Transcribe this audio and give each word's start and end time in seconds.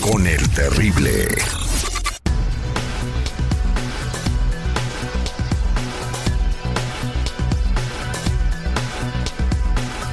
Con 0.00 0.26
el 0.26 0.48
terrible. 0.50 1.28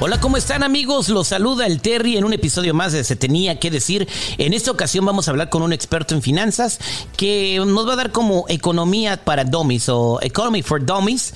Hola, 0.00 0.20
¿cómo 0.20 0.36
están 0.36 0.62
amigos? 0.62 1.08
Los 1.08 1.28
saluda 1.28 1.66
el 1.66 1.80
Terry 1.80 2.16
en 2.16 2.24
un 2.24 2.32
episodio 2.32 2.74
más 2.74 2.92
de 2.92 3.04
Se 3.04 3.16
tenía 3.16 3.58
que 3.58 3.70
decir. 3.70 4.08
En 4.38 4.52
esta 4.52 4.70
ocasión 4.70 5.06
vamos 5.06 5.28
a 5.28 5.30
hablar 5.30 5.48
con 5.48 5.62
un 5.62 5.72
experto 5.72 6.14
en 6.14 6.22
finanzas 6.22 6.78
que 7.16 7.62
nos 7.64 7.88
va 7.88 7.94
a 7.94 7.96
dar 7.96 8.12
como 8.12 8.44
economía 8.48 9.16
para 9.16 9.44
dummies 9.44 9.88
o 9.88 10.18
economy 10.20 10.62
for 10.62 10.84
dummies 10.84 11.32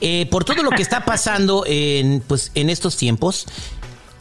eh, 0.00 0.26
por 0.30 0.44
todo 0.44 0.62
lo 0.62 0.70
que 0.70 0.82
está 0.82 1.04
pasando 1.04 1.64
en, 1.66 2.20
pues, 2.20 2.52
en 2.54 2.70
estos 2.70 2.96
tiempos. 2.96 3.46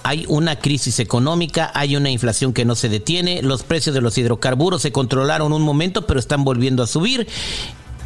Hay 0.03 0.25
una 0.27 0.57
crisis 0.57 0.99
económica, 0.99 1.71
hay 1.73 1.95
una 1.95 2.09
inflación 2.09 2.53
que 2.53 2.65
no 2.65 2.75
se 2.75 2.89
detiene, 2.89 3.41
los 3.41 3.63
precios 3.63 3.93
de 3.93 4.01
los 4.01 4.17
hidrocarburos 4.17 4.81
se 4.81 4.91
controlaron 4.91 5.53
un 5.53 5.61
momento, 5.61 6.07
pero 6.07 6.19
están 6.19 6.43
volviendo 6.43 6.83
a 6.83 6.87
subir. 6.87 7.27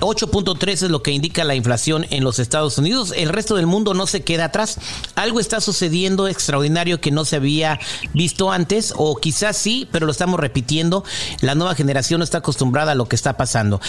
8.3 0.01 0.71
es 0.71 0.81
lo 0.83 1.01
que 1.01 1.11
indica 1.11 1.43
la 1.43 1.55
inflación 1.55 2.05
en 2.09 2.23
los 2.23 2.39
Estados 2.39 2.77
Unidos. 2.77 3.13
El 3.15 3.29
resto 3.29 3.55
del 3.55 3.65
mundo 3.65 3.93
no 3.93 4.07
se 4.07 4.23
queda 4.23 4.45
atrás. 4.45 4.77
Algo 5.15 5.39
está 5.39 5.61
sucediendo 5.61 6.27
extraordinario 6.27 6.99
que 6.99 7.11
no 7.11 7.23
se 7.23 7.37
había 7.37 7.79
visto 8.13 8.51
antes, 8.51 8.93
o 8.97 9.15
quizás 9.15 9.57
sí, 9.57 9.87
pero 9.91 10.05
lo 10.05 10.11
estamos 10.11 10.39
repitiendo. 10.39 11.03
La 11.41 11.55
nueva 11.55 11.75
generación 11.75 12.19
no 12.19 12.23
está 12.23 12.39
acostumbrada 12.39 12.91
a 12.91 12.95
lo 12.95 13.07
que 13.07 13.15
está 13.15 13.37
pasando 13.37 13.79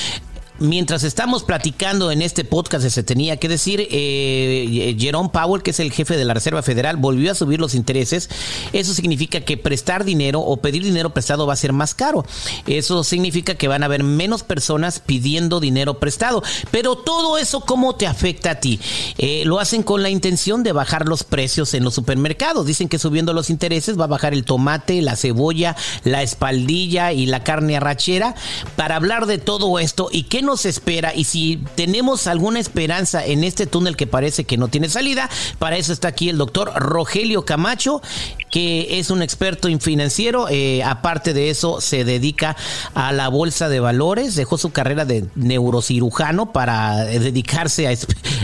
mientras 0.59 1.05
estamos 1.05 1.43
platicando 1.43 2.11
en 2.11 2.23
este 2.23 2.45
podcast, 2.45 2.87
se 2.89 3.03
tenía 3.03 3.37
que 3.37 3.49
decir, 3.49 3.87
eh, 3.91 4.97
Jerome 4.99 5.31
Powell, 5.33 5.63
que 5.63 5.71
es 5.71 5.81
el 5.81 5.93
jefe 5.93 6.17
de 6.17 6.25
la 6.25 6.35
Reserva 6.35 6.63
Federal, 6.63 6.97
volvió 6.97 7.33
a 7.33 7.35
subir 7.35 7.61
los 7.61 7.75
intereses. 7.75 8.29
Eso 8.73 8.95
significa 8.95 9.41
que 9.41 9.57
prestar 9.57 10.05
dinero 10.05 10.41
o 10.41 10.57
pedir 10.59 10.83
dinero 10.83 11.11
prestado 11.11 11.47
va 11.47 11.53
a 11.53 11.57
ser 11.57 11.73
más 11.73 11.95
caro. 11.95 12.25
Eso 12.67 13.05
significa 13.05 13.55
que 13.55 13.69
van 13.69 13.83
a 13.83 13.87
haber 13.87 14.03
menos 14.03 14.43
personas 14.43 15.01
pidiendo 15.01 15.61
dinero 15.61 15.99
prestado. 15.99 16.43
Pero 16.71 16.97
todo 16.97 17.39
eso, 17.39 17.61
¿cómo 17.61 17.97
te 17.97 18.07
afecta 18.07 18.53
a 18.53 18.61
ti? 18.61 18.81
Eh, 19.19 19.43
lo 19.45 19.61
hacen 19.61 19.83
con 19.83 20.03
la 20.03 20.11
intención 20.11 20.63
de 20.63 20.73
bajar 20.73 21.07
los 21.07 21.25
precios 21.25 21.75
en 21.75 21.85
los 21.85 21.95
supermercados. 21.95 22.67
Dicen 22.67 22.89
que 22.89 22.99
subiendo 22.99 23.33
los 23.33 23.51
intereses 23.51 23.99
va 23.99 24.05
a 24.05 24.09
bajar 24.09 24.33
el 24.33 24.45
tomate, 24.45 25.03
la 25.03 25.17
cebolla, 25.17 25.77
la 26.05 26.23
espaldilla 26.23 27.13
y 27.13 27.27
la 27.27 27.45
carne 27.45 27.77
arrachera. 27.77 28.35
Para 28.77 28.97
hablar 28.97 29.27
de 29.27 29.39
todo 29.39 29.79
esto 29.79 30.09
y 30.11 30.25
qué 30.25 30.43
nos 30.47 30.65
espera 30.65 31.15
y 31.15 31.25
si 31.25 31.63
tenemos 31.75 32.27
alguna 32.27 32.61
esperanza 32.61 33.25
en 33.25 33.45
este 33.45 33.67
túnel 33.67 33.97
que 33.97 34.07
parece 34.07 34.45
que 34.45 34.57
no 34.57 34.69
tiene 34.69 34.89
salida, 34.89 35.29
para 35.59 35.77
eso 35.77 35.93
está 35.93 36.09
aquí 36.09 36.31
el 36.31 36.39
doctor 36.39 36.73
Rogelio 36.75 37.45
Camacho, 37.45 38.01
que 38.57 38.99
es 38.99 39.11
un 39.11 39.21
experto 39.21 39.69
en 39.69 39.81
financiero. 39.81 40.47
Eh, 40.49 40.83
aparte 40.83 41.35
de 41.35 41.51
eso, 41.51 41.83
se 41.83 42.07
dedica 42.07 42.57
a 42.95 43.13
la 43.13 43.29
bolsa 43.29 43.69
de 43.69 43.81
valores. 43.81 44.35
Dejó 44.35 44.57
su 44.57 44.73
carrera 44.73 45.05
de 45.05 45.27
neurocirujano 45.35 46.53
para 46.53 47.05
dedicarse 47.05 47.87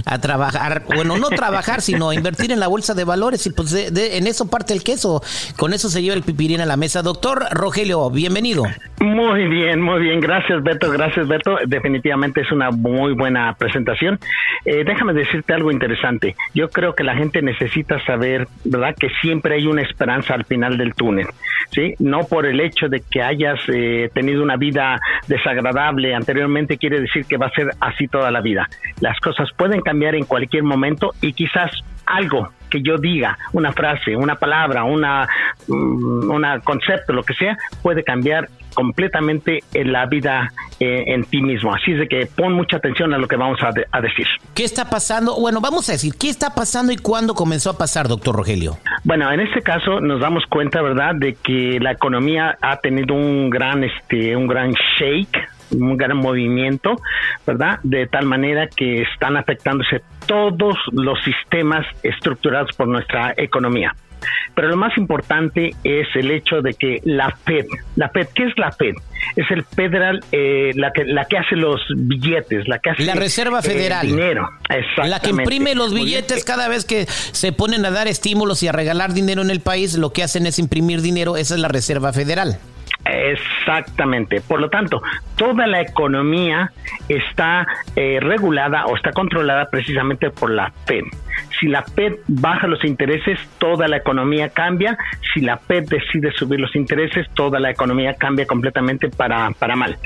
a, 0.04 0.18
trabajar, 0.18 0.84
bueno, 0.94 1.16
no 1.16 1.30
trabajar, 1.30 1.80
sino 1.80 2.10
a 2.10 2.14
invertir 2.14 2.52
en 2.52 2.60
la 2.60 2.68
bolsa 2.68 2.92
de 2.92 3.04
valores. 3.04 3.46
Y 3.46 3.52
pues 3.52 3.72
en 3.72 4.26
eso 4.26 4.50
parte 4.50 4.74
el 4.74 4.82
queso. 4.82 5.22
Con 5.56 5.72
eso 5.72 5.88
se 5.88 6.02
lleva 6.02 6.14
el 6.14 6.22
pipirín 6.22 6.60
a 6.60 6.66
la 6.66 6.76
mesa. 6.76 7.00
Doctor 7.00 7.46
Rogelio, 7.50 8.10
bienvenido. 8.10 8.64
Muy 9.00 9.48
bien, 9.48 9.80
muy 9.80 10.02
bien. 10.02 10.20
Gracias, 10.20 10.62
Beto. 10.62 10.90
Gracias, 10.90 11.26
Beto. 11.26 11.56
Definitivamente 11.66 12.42
es 12.42 12.52
una 12.52 12.70
muy 12.70 13.14
buena 13.14 13.54
presentación. 13.58 14.18
Eh, 14.66 14.84
déjame 14.84 15.14
decirte 15.14 15.54
algo 15.54 15.72
interesante. 15.72 16.36
Yo 16.54 16.68
creo 16.68 16.94
que 16.94 17.02
la 17.02 17.16
gente 17.16 17.40
necesita 17.40 17.98
saber, 18.04 18.46
¿verdad?, 18.64 18.94
que 19.00 19.08
siempre 19.22 19.54
hay 19.54 19.66
una 19.66 19.80
esperanza 20.02 20.34
al 20.34 20.44
final 20.44 20.76
del 20.76 20.94
túnel. 20.94 21.26
¿Sí? 21.70 21.94
No 22.00 22.24
por 22.24 22.44
el 22.44 22.60
hecho 22.60 22.88
de 22.88 23.00
que 23.00 23.22
hayas 23.22 23.58
eh, 23.68 24.10
tenido 24.12 24.42
una 24.42 24.56
vida 24.56 24.98
desagradable 25.26 26.14
anteriormente 26.14 26.76
quiere 26.76 27.00
decir 27.00 27.24
que 27.24 27.38
va 27.38 27.46
a 27.46 27.50
ser 27.50 27.70
así 27.80 28.08
toda 28.08 28.30
la 28.30 28.40
vida. 28.40 28.68
Las 29.00 29.18
cosas 29.20 29.48
pueden 29.56 29.80
cambiar 29.80 30.14
en 30.14 30.24
cualquier 30.24 30.64
momento 30.64 31.12
y 31.22 31.32
quizás 31.32 31.70
algo 32.04 32.50
que 32.72 32.80
yo 32.82 32.96
diga, 32.96 33.36
una 33.52 33.70
frase, 33.72 34.16
una 34.16 34.36
palabra, 34.36 34.84
una, 34.84 35.28
mm, 35.68 36.30
una 36.30 36.58
concepto, 36.60 37.12
lo 37.12 37.22
que 37.22 37.34
sea, 37.34 37.58
puede 37.82 38.02
cambiar 38.02 38.48
completamente 38.72 39.62
en 39.74 39.92
la 39.92 40.06
vida 40.06 40.50
eh, 40.80 41.04
en 41.08 41.24
ti 41.24 41.42
mismo. 41.42 41.74
Así 41.74 41.92
es 41.92 41.98
de 41.98 42.08
que 42.08 42.26
pon 42.26 42.54
mucha 42.54 42.78
atención 42.78 43.12
a 43.12 43.18
lo 43.18 43.28
que 43.28 43.36
vamos 43.36 43.58
a, 43.62 43.68
a, 43.68 44.00
decir. 44.00 44.26
¿Qué 44.54 44.64
está 44.64 44.88
pasando? 44.88 45.38
Bueno, 45.38 45.60
vamos 45.60 45.86
a 45.90 45.92
decir, 45.92 46.14
¿qué 46.18 46.30
está 46.30 46.54
pasando 46.54 46.92
y 46.92 46.96
cuándo 46.96 47.34
comenzó 47.34 47.68
a 47.68 47.76
pasar, 47.76 48.08
doctor 48.08 48.34
Rogelio? 48.34 48.78
Bueno, 49.04 49.30
en 49.30 49.40
este 49.40 49.60
caso 49.60 50.00
nos 50.00 50.20
damos 50.20 50.44
cuenta, 50.48 50.80
¿verdad?, 50.80 51.14
de 51.14 51.34
que 51.34 51.78
la 51.78 51.92
economía 51.92 52.56
ha 52.62 52.78
tenido 52.78 53.14
un 53.14 53.50
gran, 53.50 53.84
este, 53.84 54.34
un 54.34 54.46
gran 54.46 54.72
shake, 54.98 55.36
un 55.72 55.96
gran 55.96 56.16
movimiento, 56.16 56.96
¿verdad? 57.46 57.80
De 57.82 58.06
tal 58.06 58.26
manera 58.26 58.68
que 58.68 59.02
están 59.02 59.36
afectándose 59.36 60.02
todos 60.26 60.76
los 60.92 61.18
sistemas 61.24 61.86
estructurados 62.02 62.74
por 62.76 62.88
nuestra 62.88 63.34
economía. 63.36 63.94
Pero 64.54 64.68
lo 64.68 64.76
más 64.76 64.96
importante 64.96 65.74
es 65.82 66.06
el 66.14 66.30
hecho 66.30 66.60
de 66.62 66.74
que 66.74 67.00
la 67.04 67.30
Fed, 67.44 67.66
la 67.96 68.08
Fed, 68.10 68.28
¿qué 68.34 68.44
es 68.44 68.52
la 68.56 68.70
Fed? 68.72 68.94
Es 69.36 69.50
el 69.50 69.64
federal, 69.64 70.22
eh, 70.30 70.72
la 70.74 70.92
que 70.92 71.04
la 71.04 71.24
que 71.24 71.38
hace 71.38 71.56
los 71.56 71.80
billetes, 71.96 72.68
la 72.68 72.78
que 72.78 72.90
hace 72.90 73.04
la 73.04 73.14
Reserva 73.14 73.62
Federal, 73.62 74.06
dinero, 74.06 74.48
la 75.04 75.20
que 75.20 75.30
imprime 75.30 75.74
los 75.74 75.94
billetes 75.94 76.44
cada 76.44 76.68
vez 76.68 76.84
que 76.84 77.06
se 77.06 77.52
ponen 77.52 77.84
a 77.86 77.90
dar 77.90 78.08
estímulos 78.08 78.62
y 78.62 78.68
a 78.68 78.72
regalar 78.72 79.14
dinero 79.14 79.42
en 79.42 79.50
el 79.50 79.60
país, 79.60 79.96
lo 79.96 80.12
que 80.12 80.22
hacen 80.22 80.46
es 80.46 80.58
imprimir 80.58 81.00
dinero, 81.00 81.36
esa 81.36 81.54
es 81.54 81.60
la 81.60 81.68
Reserva 81.68 82.12
Federal. 82.12 82.58
Exactamente. 83.04 84.40
Por 84.40 84.60
lo 84.60 84.70
tanto, 84.70 85.02
toda 85.36 85.66
la 85.66 85.80
economía 85.80 86.72
está 87.08 87.66
eh, 87.96 88.18
regulada 88.20 88.86
o 88.86 88.96
está 88.96 89.12
controlada 89.12 89.68
precisamente 89.70 90.30
por 90.30 90.50
la 90.50 90.72
Fed. 90.86 91.04
Si 91.58 91.68
la 91.68 91.82
Fed 91.82 92.14
baja 92.28 92.66
los 92.66 92.84
intereses, 92.84 93.38
toda 93.58 93.88
la 93.88 93.96
economía 93.96 94.50
cambia. 94.50 94.96
Si 95.32 95.40
la 95.40 95.58
Fed 95.58 95.88
decide 95.88 96.32
subir 96.32 96.60
los 96.60 96.74
intereses, 96.76 97.28
toda 97.34 97.58
la 97.58 97.70
economía 97.70 98.14
cambia 98.14 98.46
completamente 98.46 99.08
para, 99.08 99.50
para 99.58 99.76
mal. 99.76 99.96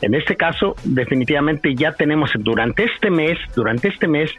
En 0.00 0.14
este 0.14 0.36
caso, 0.36 0.74
definitivamente 0.84 1.74
ya 1.74 1.92
tenemos 1.92 2.30
durante 2.38 2.84
este 2.84 3.10
mes, 3.10 3.38
durante 3.54 3.88
este 3.88 4.08
mes, 4.08 4.30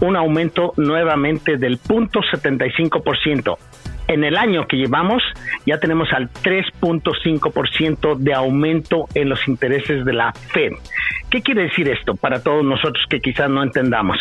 un 0.00 0.16
aumento 0.16 0.72
nuevamente 0.76 1.56
del 1.56 1.78
punto 1.78 2.20
75% 2.20 3.56
en 4.10 4.24
el 4.24 4.36
año 4.36 4.66
que 4.66 4.76
llevamos 4.76 5.22
ya 5.64 5.78
tenemos 5.78 6.12
al 6.12 6.30
3.5% 6.30 8.16
de 8.16 8.34
aumento 8.34 9.06
en 9.14 9.28
los 9.28 9.46
intereses 9.46 10.04
de 10.04 10.12
la 10.12 10.32
Fed. 10.32 10.72
¿Qué 11.30 11.40
quiere 11.42 11.62
decir 11.62 11.88
esto 11.88 12.16
para 12.16 12.42
todos 12.42 12.64
nosotros 12.64 13.04
que 13.08 13.20
quizás 13.20 13.48
no 13.48 13.62
entendamos? 13.62 14.18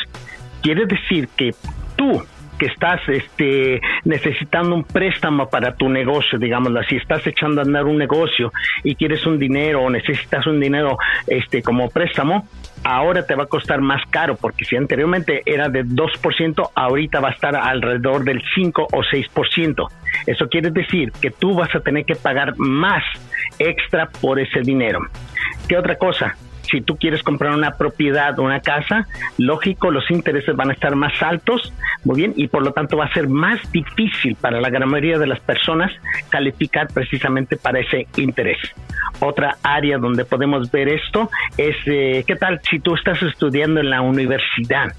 Quiere 0.62 0.86
decir 0.86 1.28
que 1.36 1.56
tú 1.96 2.22
que 2.60 2.68
estás 2.68 3.02
este, 3.08 3.82
necesitando 4.04 4.76
un 4.76 4.84
préstamo 4.84 5.50
para 5.50 5.74
tu 5.74 5.90
negocio, 5.90 6.38
digámoslo 6.38 6.82
así, 6.82 6.98
estás 6.98 7.26
echando 7.26 7.62
a 7.62 7.64
andar 7.64 7.86
un 7.86 7.98
negocio 7.98 8.52
y 8.84 8.96
quieres 8.96 9.26
un 9.26 9.40
dinero 9.40 9.82
o 9.82 9.90
necesitas 9.90 10.46
un 10.46 10.60
dinero 10.60 10.98
este, 11.26 11.64
como 11.64 11.90
préstamo, 11.90 12.48
ahora 12.84 13.26
te 13.26 13.36
va 13.36 13.44
a 13.44 13.48
costar 13.48 13.82
más 13.82 14.06
caro, 14.10 14.36
porque 14.36 14.66
si 14.66 14.76
anteriormente 14.76 15.42
era 15.46 15.70
de 15.70 15.86
2%, 15.86 16.70
ahorita 16.76 17.20
va 17.20 17.30
a 17.30 17.32
estar 17.32 17.56
alrededor 17.56 18.24
del 18.24 18.42
5 18.56 18.88
o 18.92 19.02
6%. 19.02 19.88
Eso 20.28 20.48
quiere 20.50 20.72
decir 20.72 21.12
que 21.22 21.32
tú 21.32 21.56
vas 21.56 21.74
a 21.74 21.80
tener 21.80 22.06
que 22.06 22.16
pagar 22.16 22.58
más 22.58 23.04
extra 23.58 24.10
por 24.22 24.40
ese 24.40 24.62
dinero. 24.62 25.00
¿Qué 25.68 25.78
otra 25.78 25.96
cosa? 25.96 26.36
Si 26.70 26.82
tú 26.82 26.98
quieres 26.98 27.24
comprar 27.24 27.54
una 27.54 27.72
propiedad 27.72 28.38
o 28.40 28.44
una 28.44 28.60
casa, 28.60 29.08
lógico, 29.38 29.92
los 29.92 30.10
intereses 30.12 30.56
van 30.56 30.70
a 30.70 30.74
estar 30.74 30.96
más 30.96 31.22
altos, 31.22 31.74
muy 32.04 32.18
bien, 32.18 32.34
y 32.36 32.48
por 32.48 32.64
lo 32.64 32.72
tanto 32.72 32.98
va 32.98 33.06
a 33.06 33.14
ser 33.14 33.28
más 33.28 33.60
difícil 33.72 34.36
para 34.36 34.62
la 34.62 34.70
gran 34.70 34.90
mayoría 34.90 35.18
de 35.18 35.28
las 35.28 35.40
personas 35.40 35.92
calificar 36.30 36.88
precisamente 36.94 37.58
para 37.58 37.80
ese 37.80 38.08
interés. 38.18 38.58
Otra 39.20 39.58
área 39.64 39.98
donde 39.98 40.26
podemos 40.26 40.72
ver 40.72 40.90
esto 40.90 41.30
es, 41.58 41.76
eh, 41.86 42.24
¿qué 42.26 42.36
tal 42.36 42.62
si 42.70 42.80
tú 42.80 42.96
estás 42.96 43.22
estudiando 43.22 43.80
en 43.80 43.90
la 43.90 44.02
universidad? 44.02 44.94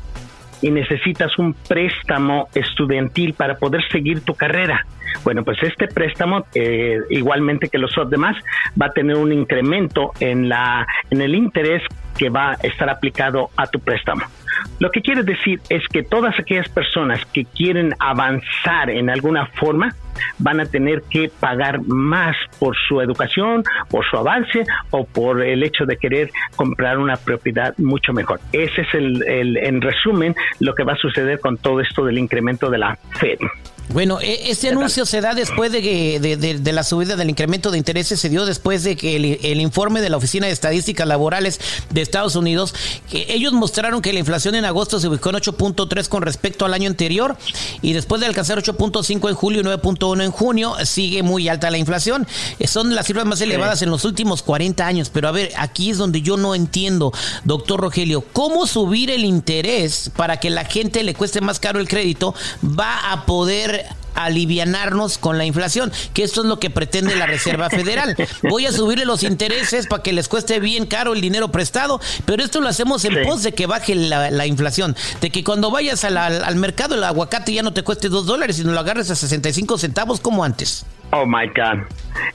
Y 0.63 0.71
necesitas 0.71 1.39
un 1.39 1.55
préstamo 1.55 2.49
estudiantil 2.55 3.35
para 3.35 3.57
poder 3.57 3.83
seguir 3.91 4.23
tu 4.23 4.35
carrera. 4.35 4.85
Bueno, 5.25 5.45
pues 5.45 5.59
este 5.63 5.89
préstamo, 5.89 6.47
eh, 6.55 6.99
igualmente 7.11 7.69
que 7.69 7.79
los 7.79 7.93
demás, 8.09 8.37
va 8.81 8.87
a 8.87 8.93
tener 8.93 9.17
un 9.17 9.33
incremento 9.33 10.13
en, 10.21 10.49
la, 10.49 10.87
en 11.11 11.21
el 11.21 11.35
interés 11.35 11.83
que 12.17 12.31
va 12.31 12.53
a 12.53 12.55
estar 12.63 12.89
aplicado 12.89 13.51
a 13.57 13.67
tu 13.67 13.81
préstamo. 13.81 14.23
Lo 14.79 14.91
que 14.91 15.01
quiere 15.01 15.23
decir 15.23 15.61
es 15.69 15.87
que 15.89 16.03
todas 16.03 16.39
aquellas 16.39 16.69
personas 16.69 17.25
que 17.27 17.45
quieren 17.45 17.95
avanzar 17.99 18.91
en 18.91 19.11
alguna 19.11 19.47
forma 19.47 19.95
van 20.39 20.61
a 20.61 20.67
tener 20.67 21.03
que 21.09 21.31
pagar 21.41 21.81
más 21.83 22.37
por 22.59 22.77
su 22.89 23.01
educación, 23.01 23.63
por 23.89 24.05
su 24.05 24.17
avance 24.17 24.65
o 24.91 25.05
por 25.05 25.43
el 25.43 25.63
hecho 25.63 25.87
de 25.87 25.97
querer 25.97 26.31
comprar 26.57 26.99
una 26.99 27.17
propiedad 27.17 27.77
mucho 27.79 28.13
mejor. 28.13 28.41
Ese 28.53 28.83
es 28.83 28.95
el, 28.95 29.57
en 29.57 29.81
resumen 29.81 30.35
lo 30.59 30.75
que 30.75 30.85
va 30.85 30.95
a 30.95 30.97
suceder 30.97 31.41
con 31.41 31.57
todo 31.57 31.81
esto 31.81 32.05
del 32.05 32.19
incremento 32.19 32.71
de 32.71 32.79
la 32.79 32.99
Fed. 33.19 33.39
Bueno, 33.93 34.21
e, 34.21 34.51
este 34.51 34.69
anuncio 34.69 35.05
se 35.05 35.21
da 35.21 35.35
después 35.35 35.73
de, 35.73 35.83
que, 35.83 36.21
de, 36.21 36.73
la 36.73 36.85
subida 36.85 37.17
del 37.17 37.29
incremento 37.29 37.73
de 37.73 37.79
intereses, 37.79 38.21
se 38.21 38.29
dio 38.29 38.47
después 38.47 38.85
de 38.85 38.95
que 38.97 39.17
el, 39.17 39.61
informe 39.61 40.01
de 40.01 40.09
la 40.09 40.17
Oficina 40.17 40.47
de 40.47 40.53
Estadísticas 40.53 41.09
Laborales 41.09 41.61
de 41.91 42.01
Estados 42.01 42.37
Unidos, 42.37 42.73
que 43.11 43.27
ellos 43.35 43.53
mostraron 43.53 44.01
que 44.01 44.13
la 44.13 44.21
inflación 44.21 44.55
en 44.55 44.65
agosto 44.65 45.01
se 45.01 45.09
ubicó 45.09 45.31
en 45.31 45.37
8.3 45.37 46.09
con 46.09 46.23
respecto 46.23 46.65
al 46.65 46.73
año 46.73 46.89
anterior 46.89 47.37
y 47.83 47.93
después 47.93 48.21
de 48.21 48.29
alcanzar 48.29 48.63
8.5 48.63 49.29
en 49.29 49.35
julio 49.35 49.61
y 49.61 49.65
9.1 49.65 50.23
en 50.23 50.31
junio, 50.31 50.75
sigue 50.85 51.25
muy 51.25 51.49
alta 51.49 51.69
la 51.71 51.79
inflación. 51.79 52.29
Son 52.67 52.95
las 52.95 53.07
cifras 53.07 53.27
más 53.27 53.41
elevadas 53.41 53.83
en 53.83 53.91
los 53.91 54.05
últimos 54.05 54.43
40 54.43 54.87
años, 54.87 55.11
pero 55.13 55.27
a 55.27 55.33
ver, 55.33 55.51
aquí 55.57 55.91
es 55.91 55.99
donde 55.99 56.23
yo 56.23 56.37
no 56.37 56.55
entiendo, 56.55 57.13
doctor 57.43 57.81
Rogelio, 57.81 58.25
¿cómo 58.33 58.69
subir 58.69 59.11
el 59.11 59.25
interés 59.25 60.13
para 60.17 60.39
que 60.39 60.49
la 60.49 60.65
gente 60.65 61.03
le 61.03 61.15
cueste 61.15 61.41
más 61.41 61.59
caro 61.59 61.81
el 61.81 61.89
crédito 61.89 62.37
va 62.63 63.11
a 63.11 63.27
poder 63.27 63.80
alivianarnos 64.25 65.19
con 65.19 65.39
la 65.39 65.45
inflación, 65.45 65.93
que 66.15 66.23
esto 66.23 66.43
es 66.43 66.47
lo 66.47 66.59
que 66.59 66.71
pretende 66.71 67.17
la 67.17 67.27
Reserva 67.27 67.71
Federal. 67.71 68.17
Voy 68.43 68.67
a 68.67 68.73
subirle 68.73 69.05
los 69.05 69.23
intereses 69.23 69.87
para 69.87 70.03
que 70.03 70.13
les 70.13 70.29
cueste 70.29 70.61
bien 70.61 70.87
caro 70.87 71.13
el 71.13 71.21
dinero 71.21 71.49
prestado, 71.49 72.01
pero 72.25 72.43
esto 72.43 72.61
lo 72.61 72.69
hacemos 72.69 73.05
en 73.05 73.23
pos 73.25 73.43
de 73.43 73.53
que 73.53 73.67
baje 73.67 73.95
la, 73.95 74.47
inflación, 74.47 74.97
de 75.21 75.31
que 75.31 75.45
cuando 75.45 75.71
vayas 75.71 76.05
al 76.05 76.57
mercado 76.57 76.95
el 76.95 77.05
aguacate 77.05 77.53
ya 77.53 77.63
no 77.63 77.73
te 77.73 77.83
cueste 77.83 78.09
dos 78.09 78.27
dólares, 78.27 78.57
sino 78.57 78.73
lo 78.73 78.81
agarres 78.81 79.11
a 79.11 79.17
65 79.17 79.79
centavos 79.79 80.21
como 80.21 80.45
antes. 80.45 80.87
Oh 81.13 81.27
my 81.27 81.49
God, 81.49 81.83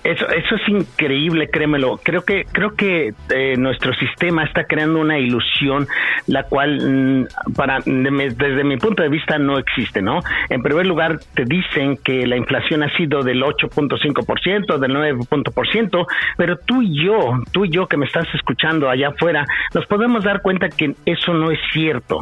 eso 0.04 0.28
eso 0.28 0.56
es 0.56 0.68
increíble, 0.68 1.50
créemelo. 1.50 1.98
Creo 2.04 2.24
que 2.26 2.46
creo 2.52 2.76
que 2.76 3.14
eh, 3.30 3.56
nuestro 3.58 3.94
sistema 3.94 4.44
está 4.44 4.66
creando 4.66 5.00
una 5.00 5.18
ilusión, 5.18 5.88
la 6.28 6.44
cual 6.44 7.26
mm, 7.26 7.54
para 7.56 7.80
desde 7.86 8.64
mi 8.66 8.76
punto 8.76 9.02
de 9.02 9.08
vista 9.08 9.38
no 9.38 9.58
existe, 9.58 10.02
¿no? 10.02 10.20
En 10.50 10.62
primer 10.62 10.86
lugar 10.86 11.20
te 11.36 11.46
dicen 11.76 11.98
que 11.98 12.26
la 12.26 12.38
inflación 12.38 12.84
ha 12.84 12.90
sido 12.96 13.24
del 13.24 13.42
8.5%, 13.42 14.78
del 14.78 14.96
9%, 14.96 16.08
pero 16.38 16.58
tú 16.58 16.82
y 16.82 17.04
yo, 17.04 17.40
tú 17.52 17.66
y 17.66 17.70
yo 17.70 17.88
que 17.88 17.98
me 17.98 18.06
estás 18.06 18.28
escuchando 18.34 18.90
allá 18.90 19.10
afuera, 19.10 19.46
nos 19.74 19.86
podemos 19.86 20.24
dar 20.24 20.42
cuenta 20.42 20.70
que 20.70 20.96
eso 21.06 21.34
no 21.34 21.52
es 21.52 21.60
cierto 21.72 22.20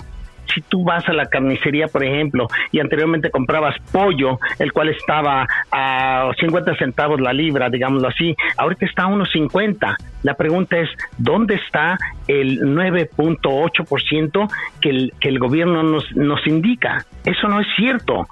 si 0.53 0.61
tú 0.61 0.83
vas 0.83 1.07
a 1.07 1.13
la 1.13 1.25
carnicería, 1.27 1.87
por 1.87 2.03
ejemplo, 2.03 2.47
y 2.71 2.79
anteriormente 2.79 3.31
comprabas 3.31 3.75
pollo, 3.91 4.39
el 4.59 4.71
cual 4.71 4.89
estaba 4.89 5.47
a 5.71 6.29
50 6.37 6.75
centavos 6.75 7.19
la 7.21 7.33
libra, 7.33 7.69
digámoslo 7.69 8.09
así, 8.09 8.35
ahorita 8.57 8.85
está 8.85 9.03
a 9.03 9.07
unos 9.07 9.31
50. 9.31 9.95
La 10.21 10.33
pregunta 10.35 10.77
es, 10.77 10.89
¿dónde 11.17 11.55
está 11.55 11.97
el 12.27 12.59
9.8% 12.59 14.51
que 14.81 14.89
el, 14.89 15.13
que 15.19 15.29
el 15.29 15.39
gobierno 15.39 15.81
nos, 15.81 16.13
nos 16.15 16.45
indica? 16.45 17.05
Eso 17.25 17.47
no 17.47 17.61
es 17.61 17.67
cierto 17.77 18.27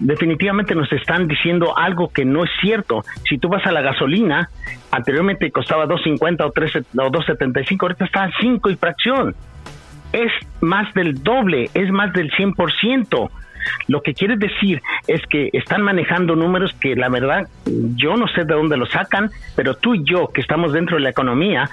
definitivamente 0.00 0.74
nos 0.74 0.90
están 0.92 1.28
diciendo 1.28 1.76
algo 1.76 2.08
que 2.08 2.24
no 2.24 2.44
es 2.44 2.50
cierto. 2.60 3.04
Si 3.28 3.38
tú 3.38 3.48
vas 3.48 3.64
a 3.66 3.72
la 3.72 3.82
gasolina, 3.82 4.50
anteriormente 4.90 5.50
costaba 5.50 5.86
2.50 5.86 6.44
o 6.44 6.50
3 6.50 6.76
o 6.76 6.80
2.75, 7.10 7.82
ahorita 7.82 8.04
está 8.04 8.24
a 8.24 8.30
5 8.40 8.70
y 8.70 8.76
fracción 8.76 9.34
es 10.12 10.32
más 10.60 10.92
del 10.94 11.22
doble, 11.22 11.70
es 11.74 11.90
más 11.90 12.12
del 12.12 12.30
100%. 12.32 13.30
Lo 13.88 14.02
que 14.02 14.14
quiere 14.14 14.36
decir 14.36 14.82
es 15.06 15.20
que 15.28 15.50
están 15.52 15.82
manejando 15.82 16.34
números 16.34 16.74
que 16.80 16.96
la 16.96 17.08
verdad 17.08 17.46
yo 17.66 18.16
no 18.16 18.26
sé 18.28 18.44
de 18.44 18.54
dónde 18.54 18.76
lo 18.76 18.86
sacan, 18.86 19.30
pero 19.54 19.74
tú 19.74 19.94
y 19.94 20.02
yo 20.04 20.28
que 20.28 20.40
estamos 20.40 20.72
dentro 20.72 20.96
de 20.96 21.02
la 21.02 21.10
economía 21.10 21.68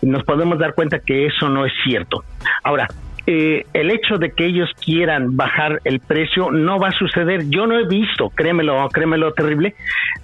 nos 0.00 0.22
podemos 0.24 0.58
dar 0.58 0.74
cuenta 0.74 1.00
que 1.00 1.26
eso 1.26 1.48
no 1.48 1.66
es 1.66 1.72
cierto. 1.82 2.24
Ahora, 2.62 2.86
eh, 3.26 3.64
el 3.72 3.90
hecho 3.90 4.18
de 4.18 4.32
que 4.32 4.46
ellos 4.46 4.70
quieran 4.84 5.36
bajar 5.36 5.80
el 5.84 6.00
precio 6.00 6.50
no 6.50 6.78
va 6.78 6.88
a 6.88 6.92
suceder. 6.92 7.48
Yo 7.48 7.66
no 7.66 7.78
he 7.78 7.86
visto, 7.86 8.30
créemelo, 8.30 8.86
créemelo 8.88 9.32
terrible, 9.32 9.74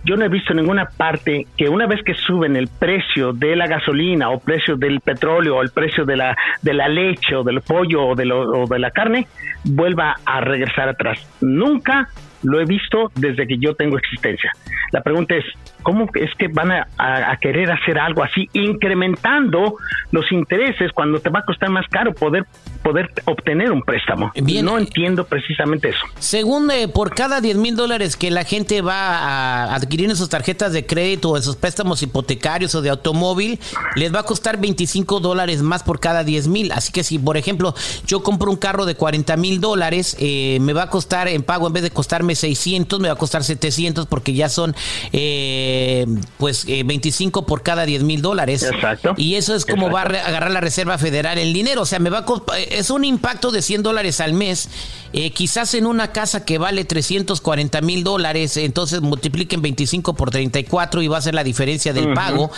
yo 0.05 0.17
no 0.17 0.25
he 0.25 0.29
visto 0.29 0.53
ninguna 0.53 0.85
parte 0.85 1.47
que 1.57 1.69
una 1.69 1.87
vez 1.87 2.03
que 2.05 2.15
suben 2.15 2.57
el 2.57 2.69
precio 2.69 3.33
de 3.33 3.57
la 3.57 3.67
gasolina 3.67 4.31
o 4.31 4.39
precio 4.41 4.77
del 4.77 5.01
petróleo 5.01 5.57
o 5.57 5.63
el 5.63 5.71
precio 5.71 6.05
de 6.05 6.17
la, 6.17 6.37
de 6.63 6.75
la 6.75 6.89
leche 6.89 7.37
o 7.37 7.43
del 7.43 7.63
pollo 7.63 8.09
o 8.09 8.15
de, 8.15 8.27
lo, 8.27 8.41
o 8.41 8.67
de 8.67 8.79
la 8.79 8.91
carne, 8.91 9.27
vuelva 9.65 10.17
a 10.25 10.41
regresar 10.41 10.89
atrás. 10.89 11.19
Nunca 11.41 12.09
lo 12.43 12.61
he 12.61 12.65
visto 12.65 13.11
desde 13.17 13.47
que 13.47 13.59
yo 13.59 13.75
tengo 13.75 13.99
existencia. 13.99 14.51
La 14.93 15.03
pregunta 15.03 15.37
es, 15.37 15.45
¿cómo 15.83 16.09
es 16.15 16.31
que 16.39 16.49
van 16.49 16.71
a, 16.73 17.37
querer 17.41 17.71
hacer 17.71 17.99
algo 17.99 18.23
así, 18.23 18.49
incrementando 18.53 19.77
los 20.11 20.31
intereses 20.33 20.91
cuando 20.93 21.21
te 21.21 21.31
va 21.31 21.41
a 21.41 21.45
costar 21.45 21.71
más 21.71 21.87
caro 21.89 22.13
poder, 22.13 22.45
poder 22.83 23.09
obtener 23.27 23.73
un 23.73 23.83
préstamo? 23.83 24.33
no 24.63 24.79
entiendo 24.79 25.25
precisamente 25.25 25.91
eso. 25.91 26.01
Según 26.19 26.71
eh, 26.71 26.89
por 26.89 27.15
cada 27.15 27.41
10 27.41 27.57
mil 27.57 27.77
dólares 27.77 28.17
que 28.17 28.31
la 28.31 28.45
gente 28.45 28.83
va 28.83 29.19
a 29.19 29.75
adquirir 29.75 30.11
en 30.11 30.17
sus 30.17 30.29
tarjetas 30.29 30.73
de 30.73 30.85
crédito 30.85 31.31
o 31.31 31.37
en 31.37 31.43
sus 31.43 31.57
préstamos 31.57 32.03
hipotecarios 32.03 32.75
o 32.75 32.83
de 32.83 32.91
automóvil, 32.91 33.59
les 33.97 34.15
va 34.15 34.21
a 34.21 34.23
costar 34.25 34.61
25 34.61 35.21
dólares 35.21 35.63
más 35.63 35.83
por 35.83 36.01
cada 36.01 36.25
10 36.25 36.49
mil. 36.49 36.73
Así 36.73 36.93
que 36.93 37.05
si, 37.05 37.19
por 37.19 37.37
ejemplo, 37.37 37.75
yo 38.07 38.23
compro 38.23 38.51
un 38.51 38.57
carro 38.57 38.85
de 38.85 38.95
40 38.95 39.37
mil 39.37 39.61
dólares, 39.61 40.17
eh, 40.21 40.59
me 40.61 40.73
va 40.73 40.85
a 40.85 40.91
costar 40.91 41.29
en 41.29 41.43
pago, 41.43 41.67
en 41.67 41.73
vez 41.73 41.83
de 41.83 41.91
costarme 41.91 42.35
600, 42.35 43.01
me 43.01 43.09
va 43.09 43.15
a 43.15 43.19
costar 43.19 43.45
700 43.45 44.07
porque 44.07 44.35
ya 44.35 44.49
son... 44.49 44.75
Eh, 45.13 45.70
eh, 45.73 46.07
pues 46.37 46.67
25 46.67 47.41
eh, 47.41 47.43
por 47.47 47.63
cada 47.63 47.87
10 47.87 48.03
mil 48.03 48.23
dólares. 48.23 48.65
Exacto. 48.65 49.15
Y 49.17 49.37
eso 49.37 49.55
es 49.55 49.65
como 49.65 49.89
va 49.89 50.01
a 50.01 50.05
agarrar 50.05 50.51
la 50.51 50.61
Reserva 50.61 50.99
Federal 50.99 51.39
el 51.39 51.53
dinero. 51.53 51.83
O 51.83 51.87
sea, 51.87 52.01
me 52.01 52.11
va 52.11 52.25
es 52.71 52.91
un 52.91 53.05
impacto 53.05 53.53
de 53.53 53.63
100 53.63 53.85
dólares 53.85 54.21
al 54.21 54.33
mes. 54.33 54.69
Eh, 55.13 55.31
quizás 55.31 55.75
en 55.75 55.87
una 55.87 56.11
casa 56.13 56.45
que 56.45 56.59
vale 56.59 56.85
340 56.85 57.81
mil 57.83 58.03
dólares, 58.03 58.57
entonces 58.57 59.01
multipliquen 59.01 59.63
25 59.63 60.15
por 60.15 60.31
34 60.31 61.03
y 61.03 61.09
va 61.09 61.19
a 61.19 61.23
ser 61.23 61.35
la 61.35 61.45
diferencia 61.45 61.93
del 61.93 62.15
pago. 62.15 62.51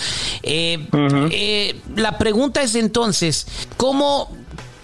la 1.97 2.19
pregunta 2.19 2.63
es 2.63 2.75
entonces, 2.75 3.47
¿cómo 3.77 4.31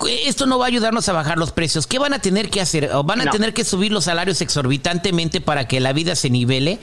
esto 0.06 0.46
no 0.46 0.58
va 0.58 0.66
a 0.66 0.68
ayudarnos 0.68 1.08
a 1.08 1.12
bajar 1.12 1.38
los 1.38 1.52
precios. 1.52 1.86
¿Qué 1.86 1.98
van 1.98 2.14
a 2.14 2.20
tener 2.20 2.50
que 2.50 2.60
hacer? 2.60 2.90
¿Van 3.04 3.20
a 3.20 3.30
tener 3.30 3.52
que 3.52 3.64
subir 3.64 3.90
los 3.90 4.04
salarios 4.04 4.40
exorbitantemente 4.40 5.40
para 5.40 5.66
que 5.66 5.80
la 5.80 5.92
vida 5.92 6.14
se 6.14 6.30
nivele? 6.30 6.78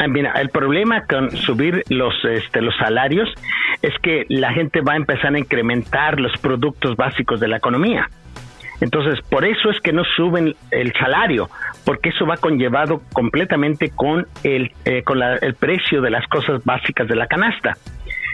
Ah, 0.00 0.08
mira, 0.08 0.32
el 0.40 0.48
problema 0.48 1.04
con 1.04 1.30
subir 1.30 1.84
los, 1.90 2.14
este, 2.24 2.62
los 2.62 2.74
salarios 2.78 3.28
es 3.82 3.92
que 4.02 4.24
la 4.30 4.50
gente 4.50 4.80
va 4.80 4.94
a 4.94 4.96
empezar 4.96 5.34
a 5.34 5.38
incrementar 5.38 6.18
los 6.18 6.32
productos 6.40 6.96
básicos 6.96 7.38
de 7.38 7.48
la 7.48 7.58
economía. 7.58 8.08
Entonces, 8.80 9.20
por 9.28 9.44
eso 9.44 9.68
es 9.68 9.78
que 9.80 9.92
no 9.92 10.02
suben 10.16 10.54
el 10.70 10.94
salario, 10.94 11.50
porque 11.84 12.08
eso 12.08 12.24
va 12.24 12.38
conllevado 12.38 13.02
completamente 13.12 13.90
con 13.90 14.26
el, 14.42 14.72
eh, 14.86 15.02
con 15.02 15.20
el 15.22 15.54
precio 15.56 16.00
de 16.00 16.08
las 16.08 16.26
cosas 16.28 16.64
básicas 16.64 17.06
de 17.06 17.16
la 17.16 17.26
canasta. 17.26 17.76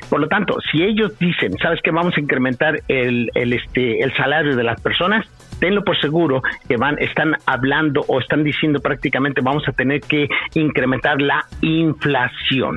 Por 0.08 0.20
lo 0.20 0.28
tanto, 0.28 0.56
si 0.70 0.82
ellos 0.82 1.18
dicen, 1.18 1.56
¿sabes 1.60 1.80
qué? 1.82 1.90
Vamos 1.90 2.16
a 2.16 2.20
incrementar 2.20 2.80
el, 2.86 3.30
el, 3.34 3.52
este, 3.52 4.02
el 4.02 4.14
salario 4.14 4.54
de 4.54 4.62
las 4.62 4.80
personas, 4.80 5.26
tenlo 5.58 5.82
por 5.84 5.98
seguro 6.00 6.42
que 6.68 6.76
van, 6.76 6.98
están 6.98 7.34
hablando 7.46 8.04
o 8.06 8.20
están 8.20 8.44
diciendo 8.44 8.80
prácticamente 8.80 9.40
vamos 9.40 9.64
a 9.68 9.72
tener 9.72 10.00
que 10.00 10.28
incrementar 10.54 11.20
la 11.20 11.44
inflación. 11.60 12.76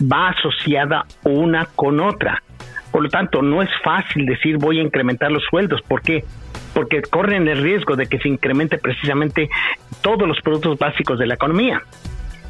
Va 0.00 0.30
asociada 0.30 1.04
una 1.24 1.66
con 1.76 2.00
otra. 2.00 2.42
Por 2.90 3.02
lo 3.02 3.08
tanto, 3.08 3.42
no 3.42 3.60
es 3.60 3.70
fácil 3.82 4.24
decir 4.24 4.56
voy 4.56 4.78
a 4.78 4.82
incrementar 4.82 5.30
los 5.30 5.42
sueldos. 5.50 5.82
¿Por 5.82 6.00
qué? 6.00 6.24
Porque 6.72 7.02
corren 7.02 7.46
el 7.48 7.62
riesgo 7.62 7.96
de 7.96 8.06
que 8.06 8.18
se 8.18 8.28
incremente 8.28 8.78
precisamente 8.78 9.50
todos 10.00 10.26
los 10.26 10.40
productos 10.40 10.78
básicos 10.78 11.18
de 11.18 11.26
la 11.26 11.34
economía. 11.34 11.82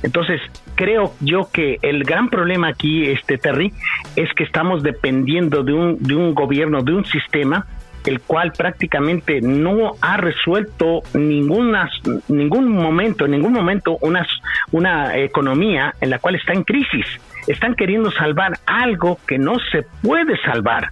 Entonces, 0.05 0.39
creo 0.75 1.15
yo 1.21 1.49
que 1.51 1.79
el 1.81 2.05
gran 2.05 2.29
problema 2.29 2.69
aquí, 2.69 3.07
este 3.07 3.39
Terry, 3.39 3.73
es 4.17 4.33
que 4.35 4.45
estamos 4.45 4.83
dependiendo 4.83 5.65
de 5.65 5.73
un, 5.73 5.99
de 5.99 6.15
un 6.15 6.35
gobierno, 6.35 6.83
de 6.83 6.93
un 6.93 7.07
sistema 7.07 7.67
el 8.05 8.21
cual 8.21 8.53
prácticamente 8.53 9.41
no 9.41 9.93
ha 10.03 10.19
resuelto 10.19 11.01
ninguna, 11.15 11.89
ningún 12.29 12.69
momento, 12.69 13.25
en 13.25 13.31
ningún 13.31 13.55
momento 13.55 13.97
una, 14.03 14.27
una 14.73 15.17
economía 15.17 15.95
en 16.03 16.11
la 16.11 16.19
cual 16.19 16.35
está 16.35 16.53
en 16.53 16.65
crisis. 16.65 17.07
Están 17.47 17.75
queriendo 17.75 18.11
salvar 18.11 18.59
algo 18.67 19.19
que 19.27 19.39
no 19.39 19.55
se 19.73 19.87
puede 20.03 20.37
salvar, 20.43 20.91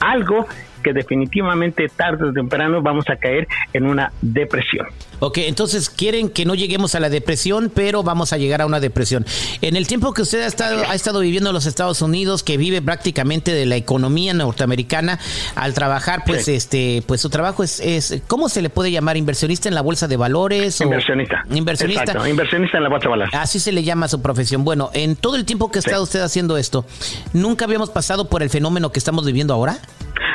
algo 0.00 0.48
que 0.80 0.92
definitivamente 0.92 1.88
tarde 1.88 2.28
o 2.28 2.32
temprano 2.32 2.82
vamos 2.82 3.04
a 3.08 3.16
caer 3.16 3.46
en 3.72 3.86
una 3.86 4.12
depresión. 4.20 4.86
Ok, 5.20 5.38
entonces 5.38 5.90
quieren 5.90 6.30
que 6.30 6.46
no 6.46 6.54
lleguemos 6.54 6.94
a 6.94 7.00
la 7.00 7.10
depresión, 7.10 7.70
pero 7.74 8.02
vamos 8.02 8.32
a 8.32 8.38
llegar 8.38 8.62
a 8.62 8.66
una 8.66 8.80
depresión. 8.80 9.26
En 9.60 9.76
el 9.76 9.86
tiempo 9.86 10.14
que 10.14 10.22
usted 10.22 10.42
ha 10.42 10.46
estado, 10.46 10.82
ha 10.88 10.94
estado 10.94 11.20
viviendo 11.20 11.50
en 11.50 11.54
los 11.54 11.66
Estados 11.66 12.00
Unidos, 12.00 12.42
que 12.42 12.56
vive 12.56 12.80
prácticamente 12.80 13.52
de 13.52 13.66
la 13.66 13.76
economía 13.76 14.32
norteamericana, 14.32 15.18
al 15.56 15.74
trabajar, 15.74 16.22
pues 16.26 16.48
este, 16.48 17.02
pues 17.06 17.20
su 17.20 17.28
trabajo 17.28 17.62
es, 17.62 17.80
es, 17.80 18.22
¿cómo 18.28 18.48
se 18.48 18.62
le 18.62 18.70
puede 18.70 18.90
llamar? 18.90 19.18
¿Inversionista 19.18 19.68
en 19.68 19.74
la 19.74 19.82
bolsa 19.82 20.08
de 20.08 20.16
valores? 20.16 20.80
Inversionista. 20.80 21.44
Inversionista. 21.50 22.02
Exacto, 22.02 22.26
inversionista 22.26 22.78
en 22.78 22.84
la 22.84 22.88
bolsa 22.88 23.04
de 23.04 23.10
valores. 23.10 23.34
Así 23.34 23.60
se 23.60 23.72
le 23.72 23.82
llama 23.82 24.06
a 24.06 24.08
su 24.08 24.22
profesión. 24.22 24.64
Bueno, 24.64 24.90
en 24.94 25.16
todo 25.16 25.36
el 25.36 25.44
tiempo 25.44 25.70
que 25.70 25.78
ha 25.78 25.80
estado 25.80 26.02
usted 26.02 26.20
haciendo 26.20 26.56
esto, 26.56 26.86
¿nunca 27.34 27.66
habíamos 27.66 27.90
pasado 27.90 28.28
por 28.28 28.42
el 28.42 28.48
fenómeno 28.48 28.90
que 28.90 28.98
estamos 28.98 29.26
viviendo 29.26 29.52
ahora? 29.52 29.78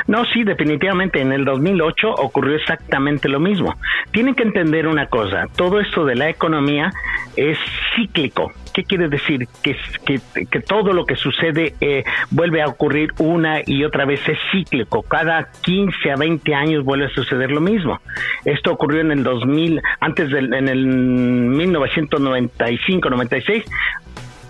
No, 0.06 0.24
sí, 0.26 0.44
definitivamente. 0.44 1.20
En 1.20 1.32
el 1.32 1.44
2008 1.44 2.14
ocurrió 2.14 2.54
exactamente 2.56 3.28
lo 3.28 3.40
mismo. 3.40 3.74
Tienen 4.10 4.34
que 4.34 4.44
entender 4.44 4.86
una 4.86 5.06
cosa. 5.06 5.46
Todo 5.56 5.80
esto 5.80 6.04
de 6.04 6.14
la 6.14 6.28
economía 6.28 6.92
es 7.36 7.58
cíclico. 7.94 8.52
¿Qué 8.72 8.84
quiere 8.84 9.08
decir? 9.08 9.48
Que, 9.62 9.76
que, 10.04 10.18
todo 10.60 10.92
lo 10.92 11.06
que 11.06 11.16
sucede 11.16 11.74
eh, 11.80 12.04
vuelve 12.30 12.62
a 12.62 12.66
ocurrir 12.66 13.12
una 13.18 13.60
y 13.64 13.84
otra 13.84 14.04
vez 14.04 14.20
es 14.28 14.38
cíclico. 14.52 15.02
Cada 15.02 15.48
15 15.62 16.10
a 16.10 16.16
20 16.16 16.54
años 16.54 16.84
vuelve 16.84 17.06
a 17.06 17.10
suceder 17.10 17.50
lo 17.50 17.60
mismo. 17.60 18.00
Esto 18.44 18.72
ocurrió 18.72 19.00
en 19.00 19.12
el 19.12 19.22
2000, 19.22 19.80
antes 20.00 20.30
del 20.30 20.52
en 20.52 20.68
el 20.68 20.86
1995-96 20.86 23.64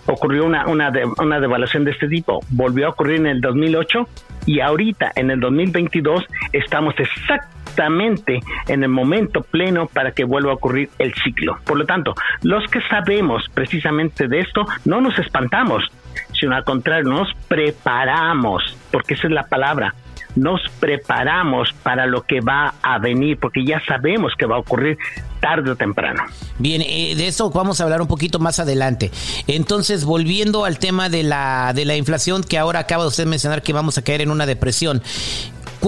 ocurrió 0.08 0.44
una, 0.44 0.66
una, 0.66 0.92
una 1.18 1.40
devaluación 1.40 1.84
de 1.84 1.92
este 1.92 2.08
tipo. 2.08 2.40
Volvió 2.50 2.86
a 2.86 2.90
ocurrir 2.90 3.16
en 3.16 3.26
el 3.26 3.40
2008 3.40 4.08
y 4.46 4.60
ahorita 4.60 5.12
en 5.16 5.30
el 5.30 5.40
2022 5.40 6.24
estamos 6.52 6.94
exactamente 6.98 8.40
en 8.68 8.82
el 8.82 8.88
momento 8.88 9.42
pleno 9.42 9.86
para 9.86 10.12
que 10.12 10.24
vuelva 10.24 10.52
a 10.52 10.54
ocurrir 10.54 10.88
el 10.98 11.12
ciclo. 11.14 11.58
Por 11.64 11.76
lo 11.76 11.84
tanto, 11.84 12.14
los 12.42 12.64
que 12.70 12.80
sabemos 12.88 13.44
precisamente 13.52 14.28
de 14.28 14.40
esto, 14.40 14.66
no 14.84 15.00
nos 15.00 15.18
espantamos, 15.18 15.84
sino 16.32 16.54
al 16.54 16.64
contrario, 16.64 17.10
nos 17.10 17.28
preparamos, 17.48 18.62
porque 18.90 19.14
esa 19.14 19.26
es 19.26 19.32
la 19.32 19.44
palabra, 19.48 19.94
nos 20.36 20.60
preparamos 20.78 21.72
para 21.82 22.06
lo 22.06 22.22
que 22.22 22.40
va 22.40 22.74
a 22.82 22.98
venir, 22.98 23.38
porque 23.38 23.64
ya 23.64 23.82
sabemos 23.86 24.34
que 24.38 24.46
va 24.46 24.56
a 24.56 24.58
ocurrir 24.60 24.98
tarde 25.40 25.70
o 25.70 25.76
temprano. 25.76 26.22
Bien, 26.58 26.82
eh, 26.82 27.14
de 27.16 27.26
eso 27.26 27.50
vamos 27.50 27.80
a 27.80 27.84
hablar 27.84 28.00
un 28.00 28.08
poquito 28.08 28.38
más 28.38 28.60
adelante. 28.60 29.10
Entonces, 29.46 30.04
volviendo 30.04 30.64
al 30.64 30.78
tema 30.78 31.08
de 31.08 31.22
la, 31.22 31.72
de 31.74 31.84
la 31.84 31.96
inflación, 31.96 32.44
que 32.44 32.58
ahora 32.58 32.80
acaba 32.80 33.06
usted 33.06 33.24
de 33.24 33.30
mencionar 33.30 33.62
que 33.62 33.72
vamos 33.72 33.98
a 33.98 34.02
caer 34.02 34.20
en 34.20 34.30
una 34.30 34.46
depresión. 34.46 35.02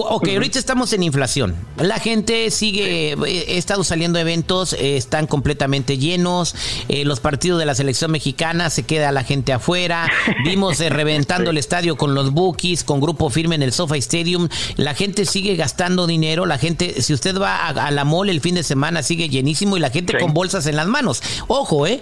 Ok, 0.00 0.28
ahorita 0.28 0.59
estamos 0.59 0.93
en 0.93 1.02
inflación. 1.02 1.57
La 1.76 1.99
gente 1.99 2.50
sigue, 2.50 3.12
eh, 3.12 3.17
he 3.49 3.59
estado 3.59 3.83
saliendo 3.83 4.19
eventos, 4.19 4.73
eh, 4.75 4.97
están 4.97 5.26
completamente 5.26 5.99
llenos. 5.99 6.55
Eh, 6.88 7.05
los 7.05 7.19
partidos 7.19 7.59
de 7.59 7.67
la 7.67 7.75
selección 7.75 8.12
mexicana 8.12 8.71
se 8.71 8.85
queda 8.85 9.11
la 9.11 9.25
gente 9.25 9.52
afuera. 9.52 10.09
Vimos 10.45 10.78
reventando 10.78 11.50
el 11.50 11.59
estadio 11.59 11.97
con 11.97 12.14
los 12.14 12.33
bookies, 12.33 12.85
con 12.85 13.00
grupo 13.00 13.28
firme 13.28 13.57
en 13.57 13.62
el 13.62 13.73
Sofa 13.73 13.97
Stadium. 13.97 14.49
La 14.76 14.95
gente 14.95 15.25
sigue 15.25 15.57
gastando 15.57 16.07
dinero. 16.07 16.47
La 16.47 16.59
gente, 16.59 17.02
si 17.02 17.12
usted 17.12 17.37
va 17.37 17.67
a, 17.69 17.90
la 17.90 18.05
mall 18.05 18.31
el 18.31 18.40
fin 18.40 18.55
de 18.55 18.62
semana, 18.62 19.02
sigue 19.02 19.28
llenísimo 19.28 19.76
y 19.76 19.81
la 19.81 19.90
gente 19.90 20.17
con 20.19 20.33
bolsas 20.33 20.67
en 20.67 20.76
las 20.76 20.87
manos. 20.87 21.23
Ojo, 21.49 21.87
eh, 21.87 22.00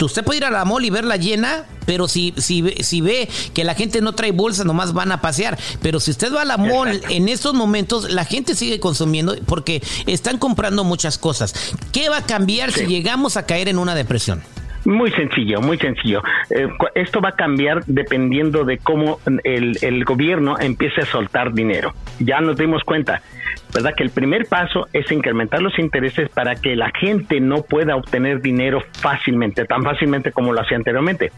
usted 0.00 0.24
puede 0.24 0.38
ir 0.38 0.44
a 0.44 0.50
la 0.50 0.64
mall 0.64 0.84
y 0.84 0.90
verla 0.90 1.16
llena, 1.16 1.64
pero 1.86 2.08
si, 2.08 2.34
si, 2.36 2.62
si 2.80 3.00
ve 3.00 3.28
que 3.54 3.64
la 3.64 3.74
gente 3.74 4.00
no 4.00 4.14
trae 4.14 4.32
bolsas, 4.32 4.66
nomás 4.66 4.92
van 4.92 5.12
a 5.12 5.20
pasear. 5.20 5.58
Pero 5.80 6.00
si 6.00 6.10
usted 6.10 6.34
va 6.34 6.42
a 6.42 6.44
la 6.44 6.56
mall 6.56 7.00
en 7.08 7.28
estos 7.28 7.54
momentos 7.54 8.10
la 8.10 8.24
gente 8.24 8.54
sigue 8.54 8.80
consumiendo 8.80 9.36
porque 9.46 9.82
están 10.06 10.38
comprando 10.38 10.84
muchas 10.84 11.18
cosas. 11.18 11.76
¿Qué 11.92 12.08
va 12.08 12.18
a 12.18 12.26
cambiar 12.26 12.72
si 12.72 12.86
llegamos 12.86 13.36
a 13.36 13.46
caer 13.46 13.68
en 13.68 13.78
una 13.78 13.94
depresión? 13.94 14.42
Muy 14.86 15.10
sencillo, 15.10 15.60
muy 15.60 15.78
sencillo. 15.78 16.22
Eh, 16.48 16.68
esto 16.94 17.20
va 17.20 17.30
a 17.30 17.32
cambiar 17.32 17.84
dependiendo 17.86 18.64
de 18.64 18.78
cómo 18.78 19.18
el, 19.42 19.76
el, 19.80 20.04
gobierno 20.04 20.56
empiece 20.60 21.00
a 21.00 21.06
soltar 21.06 21.52
dinero. 21.52 21.92
Ya 22.20 22.40
nos 22.40 22.56
dimos 22.56 22.84
cuenta, 22.84 23.20
¿verdad? 23.74 23.94
Que 23.96 24.04
el 24.04 24.10
primer 24.10 24.46
paso 24.46 24.86
es 24.92 25.10
incrementar 25.10 25.60
los 25.60 25.76
intereses 25.80 26.28
para 26.28 26.54
que 26.54 26.76
la 26.76 26.92
gente 26.92 27.40
no 27.40 27.62
pueda 27.62 27.96
obtener 27.96 28.40
dinero 28.40 28.80
fácilmente, 28.92 29.64
tan 29.64 29.82
fácilmente 29.82 30.30
como 30.30 30.52
lo 30.52 30.60
hacía 30.60 30.76
anteriormente. 30.76 31.32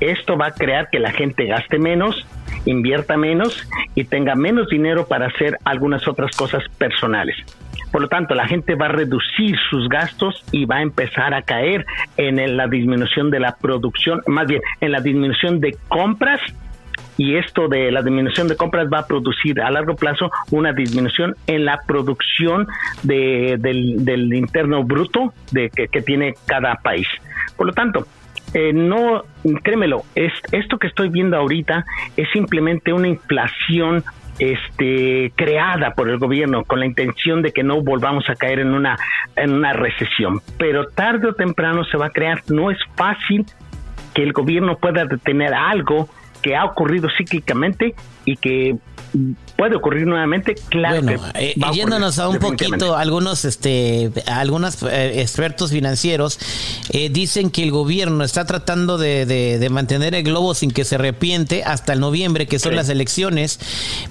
Esto 0.00 0.36
va 0.36 0.46
a 0.46 0.52
crear 0.52 0.88
que 0.90 0.98
la 0.98 1.12
gente 1.12 1.46
gaste 1.46 1.78
menos, 1.78 2.26
invierta 2.64 3.16
menos 3.16 3.66
y 3.94 4.04
tenga 4.04 4.34
menos 4.34 4.68
dinero 4.68 5.06
para 5.06 5.26
hacer 5.26 5.58
algunas 5.64 6.06
otras 6.06 6.36
cosas 6.36 6.62
personales. 6.78 7.36
Por 7.90 8.02
lo 8.02 8.08
tanto, 8.08 8.34
la 8.34 8.46
gente 8.46 8.74
va 8.74 8.86
a 8.86 8.90
reducir 8.90 9.56
sus 9.70 9.88
gastos 9.88 10.44
y 10.52 10.66
va 10.66 10.76
a 10.76 10.82
empezar 10.82 11.32
a 11.32 11.42
caer 11.42 11.86
en 12.16 12.56
la 12.56 12.66
disminución 12.66 13.30
de 13.30 13.40
la 13.40 13.56
producción, 13.56 14.20
más 14.26 14.46
bien 14.46 14.60
en 14.80 14.92
la 14.92 15.00
disminución 15.00 15.60
de 15.60 15.76
compras 15.88 16.40
y 17.16 17.36
esto 17.36 17.68
de 17.68 17.90
la 17.90 18.02
disminución 18.02 18.48
de 18.48 18.56
compras 18.56 18.88
va 18.92 19.00
a 19.00 19.06
producir 19.06 19.60
a 19.60 19.70
largo 19.70 19.96
plazo 19.96 20.30
una 20.50 20.72
disminución 20.72 21.34
en 21.46 21.64
la 21.64 21.80
producción 21.86 22.66
del, 23.02 24.34
interno 24.34 24.84
bruto 24.84 25.32
de, 25.50 25.70
que 25.70 26.02
tiene 26.02 26.34
cada 26.46 26.74
país. 26.76 27.08
Por 27.56 27.66
lo 27.68 27.72
tanto, 27.72 28.06
eh, 28.58 28.72
no, 28.72 29.22
créemelo, 29.62 30.04
es, 30.14 30.32
esto 30.50 30.78
que 30.78 30.86
estoy 30.86 31.10
viendo 31.10 31.36
ahorita 31.36 31.84
es 32.16 32.26
simplemente 32.32 32.90
una 32.90 33.06
inflación 33.06 34.02
este 34.38 35.30
creada 35.34 35.94
por 35.94 36.08
el 36.08 36.16
gobierno 36.16 36.64
con 36.64 36.80
la 36.80 36.86
intención 36.86 37.42
de 37.42 37.52
que 37.52 37.62
no 37.62 37.82
volvamos 37.82 38.24
a 38.30 38.34
caer 38.34 38.60
en 38.60 38.72
una 38.72 38.96
en 39.36 39.52
una 39.52 39.74
recesión, 39.74 40.40
pero 40.56 40.86
tarde 40.86 41.28
o 41.28 41.34
temprano 41.34 41.84
se 41.84 41.98
va 41.98 42.06
a 42.06 42.10
crear, 42.10 42.44
no 42.48 42.70
es 42.70 42.78
fácil 42.94 43.44
que 44.14 44.22
el 44.22 44.32
gobierno 44.32 44.78
pueda 44.78 45.04
detener 45.04 45.52
algo 45.52 46.08
que 46.40 46.56
ha 46.56 46.64
ocurrido 46.64 47.10
cíclicamente 47.14 47.94
y 48.24 48.36
que 48.36 48.76
puede 49.56 49.76
ocurrir 49.76 50.06
nuevamente, 50.06 50.54
claro. 50.68 51.02
Bueno, 51.02 51.22
eh, 51.34 51.54
yéndonos 51.72 52.18
a 52.18 52.28
un 52.28 52.38
poquito, 52.38 52.96
algunos, 52.96 53.44
este, 53.44 54.12
algunos 54.26 54.82
eh, 54.82 55.20
expertos 55.20 55.70
financieros 55.70 56.38
eh, 56.90 57.08
dicen 57.10 57.50
que 57.50 57.62
el 57.62 57.70
gobierno 57.70 58.22
está 58.22 58.44
tratando 58.44 58.98
de, 58.98 59.66
mantener 59.70 60.14
el 60.14 60.22
globo 60.22 60.54
sin 60.54 60.70
que 60.70 60.84
se 60.84 60.94
arrepiente 60.94 61.64
hasta 61.64 61.92
el 61.92 62.00
noviembre, 62.00 62.46
que 62.46 62.58
son 62.58 62.76
las 62.76 62.88
elecciones, 62.88 63.58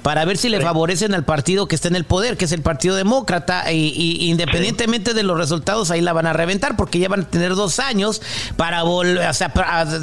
para 0.01 0.25
ver 0.25 0.37
si 0.37 0.49
le 0.49 0.59
favorecen 0.59 1.13
al 1.13 1.23
partido 1.23 1.67
que 1.67 1.75
está 1.75 1.87
en 1.87 1.95
el 1.95 2.05
poder, 2.05 2.37
que 2.37 2.45
es 2.45 2.51
el 2.51 2.61
Partido 2.61 2.95
Demócrata, 2.95 3.71
y, 3.71 4.29
independientemente 4.29 5.13
de 5.13 5.23
los 5.23 5.37
resultados, 5.37 5.91
ahí 5.91 6.01
la 6.01 6.13
van 6.13 6.25
a 6.25 6.33
reventar, 6.33 6.75
porque 6.75 6.99
ya 6.99 7.07
van 7.07 7.21
a 7.21 7.29
tener 7.29 7.55
dos 7.55 7.79
años 7.79 8.21
para 8.57 8.83
volver, 8.83 9.27
o 9.27 9.33
sea, 9.33 9.51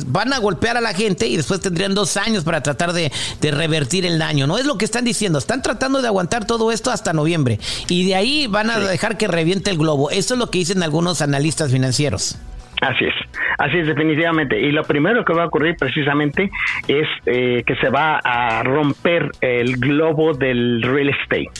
van 0.06 0.32
a 0.32 0.38
golpear 0.38 0.76
a 0.76 0.80
la 0.80 0.94
gente 0.94 1.26
y 1.26 1.36
después 1.36 1.60
tendrían 1.60 1.94
dos 1.94 2.16
años 2.16 2.44
para 2.44 2.62
tratar 2.62 2.92
de, 2.92 3.12
de 3.40 3.50
revertir 3.50 4.06
el 4.06 4.18
daño, 4.18 4.46
¿no? 4.46 4.58
Es 4.58 4.66
lo 4.66 4.78
que 4.78 4.84
están 4.84 5.04
diciendo 5.04 5.31
están 5.38 5.62
tratando 5.62 6.02
de 6.02 6.08
aguantar 6.08 6.46
todo 6.46 6.72
esto 6.72 6.90
hasta 6.90 7.12
noviembre 7.12 7.58
y 7.88 8.06
de 8.06 8.14
ahí 8.14 8.46
van 8.46 8.70
a 8.70 8.78
dejar 8.78 9.16
que 9.16 9.28
reviente 9.28 9.70
el 9.70 9.78
globo. 9.78 10.10
Eso 10.10 10.34
es 10.34 10.40
lo 10.40 10.50
que 10.50 10.58
dicen 10.58 10.82
algunos 10.82 11.22
analistas 11.22 11.70
financieros. 11.70 12.38
Así 12.80 13.04
es, 13.04 13.14
así 13.58 13.78
es 13.78 13.86
definitivamente. 13.86 14.60
Y 14.60 14.72
lo 14.72 14.82
primero 14.82 15.24
que 15.24 15.32
va 15.32 15.44
a 15.44 15.46
ocurrir 15.46 15.76
precisamente 15.76 16.50
es 16.88 17.06
eh, 17.26 17.62
que 17.64 17.76
se 17.76 17.90
va 17.90 18.18
a 18.24 18.62
romper 18.64 19.30
el 19.40 19.76
globo 19.76 20.34
del 20.34 20.82
real 20.82 21.10
estate. 21.10 21.50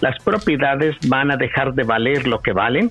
Las 0.00 0.16
propiedades 0.24 0.96
van 1.06 1.30
a 1.30 1.36
dejar 1.36 1.74
de 1.74 1.84
valer 1.84 2.26
lo 2.26 2.40
que 2.40 2.52
valen 2.52 2.90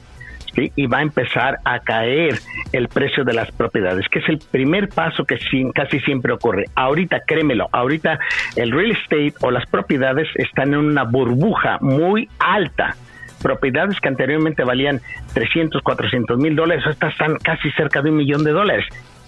y 0.56 0.88
va 0.88 1.00
a 1.00 1.02
empezar 1.02 1.58
a 1.64 1.80
caer 1.80 2.40
el 2.72 2.88
precio 2.88 3.24
de 3.24 3.34
las 3.34 3.52
propiedades, 3.52 4.08
que 4.10 4.20
es 4.20 4.30
el 4.30 4.40
primer 4.40 4.90
paso 4.90 5.26
que 5.26 5.38
casi 5.74 6.00
siempre 6.02 6.34
ocurre. 6.34 6.66
Ahorita, 6.76 7.22
créemelo, 7.26 7.68
ahorita 7.72 8.20
el 8.56 8.72
real 8.72 8.92
estate 8.92 9.34
o 9.42 9.52
las 9.52 9.66
propiedades 9.68 10.28
están 10.36 10.74
en 10.74 10.80
una 10.80 11.04
burbuja 11.04 11.78
muy 11.82 12.30
alta 12.40 12.96
propiedades 13.42 13.98
que 14.02 14.10
anteriormente 14.10 14.66
valían 14.66 15.00
300, 15.34 15.82
400 15.82 16.38
mil 16.38 16.58
dólares, 16.58 16.84
estas 16.90 17.14
están 17.14 17.38
casi 17.38 17.72
cerca 17.72 18.02
de 18.02 18.10
un 18.10 18.18
millón 18.18 18.44
de 18.44 18.52
dólares. 18.52 18.86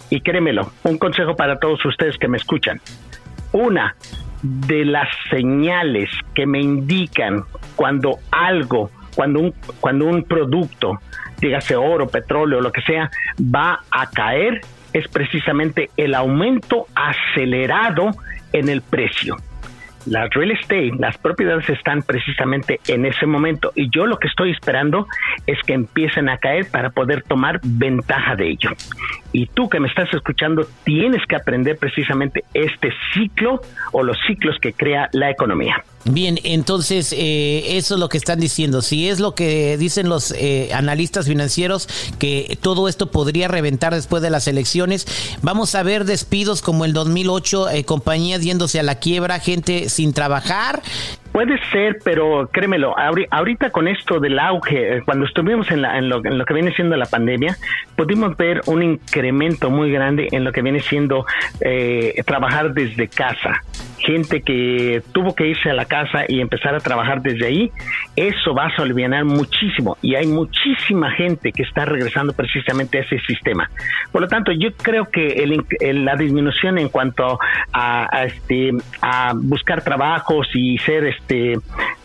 Y 0.10 0.20
créemelo, 0.20 0.70
un 0.84 0.98
consejo 0.98 1.38
para 1.38 1.60
todos 1.60 1.86
ustedes 1.86 2.18
que 2.18 2.28
me 2.28 2.36
escuchan. 2.36 2.82
Una 3.54 3.96
de 4.42 4.84
las 4.84 5.08
señales 5.30 6.10
que 6.36 6.46
me 6.46 6.60
indican 6.60 7.44
cuando 7.78 8.18
algo 8.32 8.90
cuando 9.16 9.40
un, 9.40 9.54
cuando 9.80 10.06
un 10.06 10.24
producto, 10.24 11.00
dígase 11.42 11.76
oro, 11.76 12.08
petróleo, 12.08 12.62
lo 12.62 12.72
que 12.72 12.82
sea, 12.82 13.10
va 13.40 13.82
a 13.92 14.10
caer, 14.10 14.62
es 14.94 15.08
precisamente 15.08 15.90
el 15.98 16.14
aumento 16.16 16.86
acelerado 16.96 18.12
en 18.54 18.70
el 18.70 18.82
precio. 18.82 19.36
Las 20.06 20.32
real 20.32 20.52
estate, 20.52 20.92
las 20.98 21.18
propiedades 21.18 21.70
están 21.70 22.02
precisamente 22.02 22.80
en 22.88 23.06
ese 23.06 23.28
momento 23.28 23.72
y 23.76 23.90
yo 23.92 24.08
lo 24.08 24.18
que 24.18 24.28
estoy 24.28 24.52
esperando 24.52 25.06
es 25.46 25.60
que 25.62 25.74
empiecen 25.74 26.28
a 26.28 26.38
caer 26.38 26.70
para 26.72 26.90
poder 26.90 27.22
tomar 27.22 27.60
ventaja 27.64 28.36
de 28.36 28.50
ello. 28.50 28.72
Y 29.32 29.46
tú 29.46 29.70
que 29.70 29.80
me 29.80 29.88
estás 29.88 30.12
escuchando 30.14 30.66
tienes 30.84 31.22
que 31.28 31.36
aprender 31.36 31.78
precisamente 31.78 32.44
este 32.54 32.92
ciclo 33.14 33.62
o 33.92 34.02
los 34.02 34.18
ciclos 34.26 34.58
que 34.60 34.74
crea 34.74 35.08
la 35.14 35.30
economía. 35.30 35.84
Bien, 36.06 36.40
entonces 36.44 37.14
eh, 37.16 37.78
eso 37.78 37.94
es 37.94 38.00
lo 38.00 38.10
que 38.10 38.18
están 38.18 38.40
diciendo. 38.40 38.82
Si 38.82 39.08
es 39.08 39.20
lo 39.20 39.36
que 39.36 39.78
dicen 39.78 40.10
los 40.10 40.32
eh, 40.32 40.70
analistas 40.74 41.28
financieros, 41.28 41.88
que 42.20 42.58
todo 42.62 42.88
esto 42.88 43.12
podría 43.12 43.48
reventar 43.48 43.94
después 43.94 44.24
de 44.24 44.32
las 44.32 44.48
elecciones, 44.48 45.06
vamos 45.44 45.76
a 45.76 45.84
ver 45.84 46.06
despidos 46.06 46.62
como 46.64 46.86
el 46.86 46.94
2008, 46.94 47.70
eh, 47.70 47.86
compañías 47.86 48.42
yéndose 48.42 48.80
a 48.80 48.84
la 48.84 48.96
quiebra, 48.96 49.40
gente 49.40 49.90
sin 49.90 50.14
trabajar. 50.14 50.82
Puede 51.32 51.58
ser, 51.72 52.00
pero 52.04 52.50
créemelo, 52.52 52.94
ahorita 52.98 53.70
con 53.70 53.88
esto 53.88 54.20
del 54.20 54.38
auge, 54.38 55.02
cuando 55.06 55.26
estuvimos 55.26 55.70
en, 55.72 55.86
en, 55.86 56.10
lo, 56.10 56.18
en, 56.26 56.38
lo, 56.38 56.46
que 56.46 56.54
viene 56.54 56.74
siendo 56.74 56.98
la 56.98 57.06
pandemia, 57.06 57.58
pudimos 57.96 58.36
ver 58.36 58.62
un 58.66 58.84
incremento 58.84 59.70
muy 59.70 59.92
grande 59.92 60.28
en 60.32 60.44
lo 60.44 60.52
que 60.52 60.62
viene 60.62 60.82
siendo 60.82 61.26
trabajar 62.26 62.74
desde 62.74 63.08
casa 63.08 63.62
gente 64.02 64.42
que 64.42 65.02
tuvo 65.12 65.36
que 65.36 65.48
irse 65.48 65.70
a 65.70 65.74
la 65.74 65.86
casa 65.86 66.26
y 66.28 66.42
empezar 66.42 66.76
a 66.76 66.80
trabajar 66.80 67.22
desde 67.22 67.46
ahí, 67.48 67.72
eso 68.16 68.54
va 68.54 68.66
a 68.66 68.82
aliviar 68.82 69.02
muchísimo 69.26 69.98
y 70.02 70.16
hay 70.16 70.28
muchísima 70.28 71.12
gente 71.12 71.52
que 71.52 71.64
está 71.64 71.86
regresando 71.86 72.34
precisamente 72.34 72.98
a 72.98 73.02
ese 73.02 73.20
sistema. 73.20 73.70
Por 74.12 74.22
lo 74.22 74.28
tanto, 74.28 74.52
yo 74.52 74.70
creo 74.76 75.10
que 75.10 75.46
la 75.94 76.16
disminución 76.16 76.78
en 76.78 76.90
cuanto 76.90 77.40
a, 77.74 78.24
este 78.26 78.72
a 79.02 79.34
buscar 79.36 79.84
trabajos 79.84 80.48
y 80.54 80.78
ser 80.80 81.06
este 81.06 81.58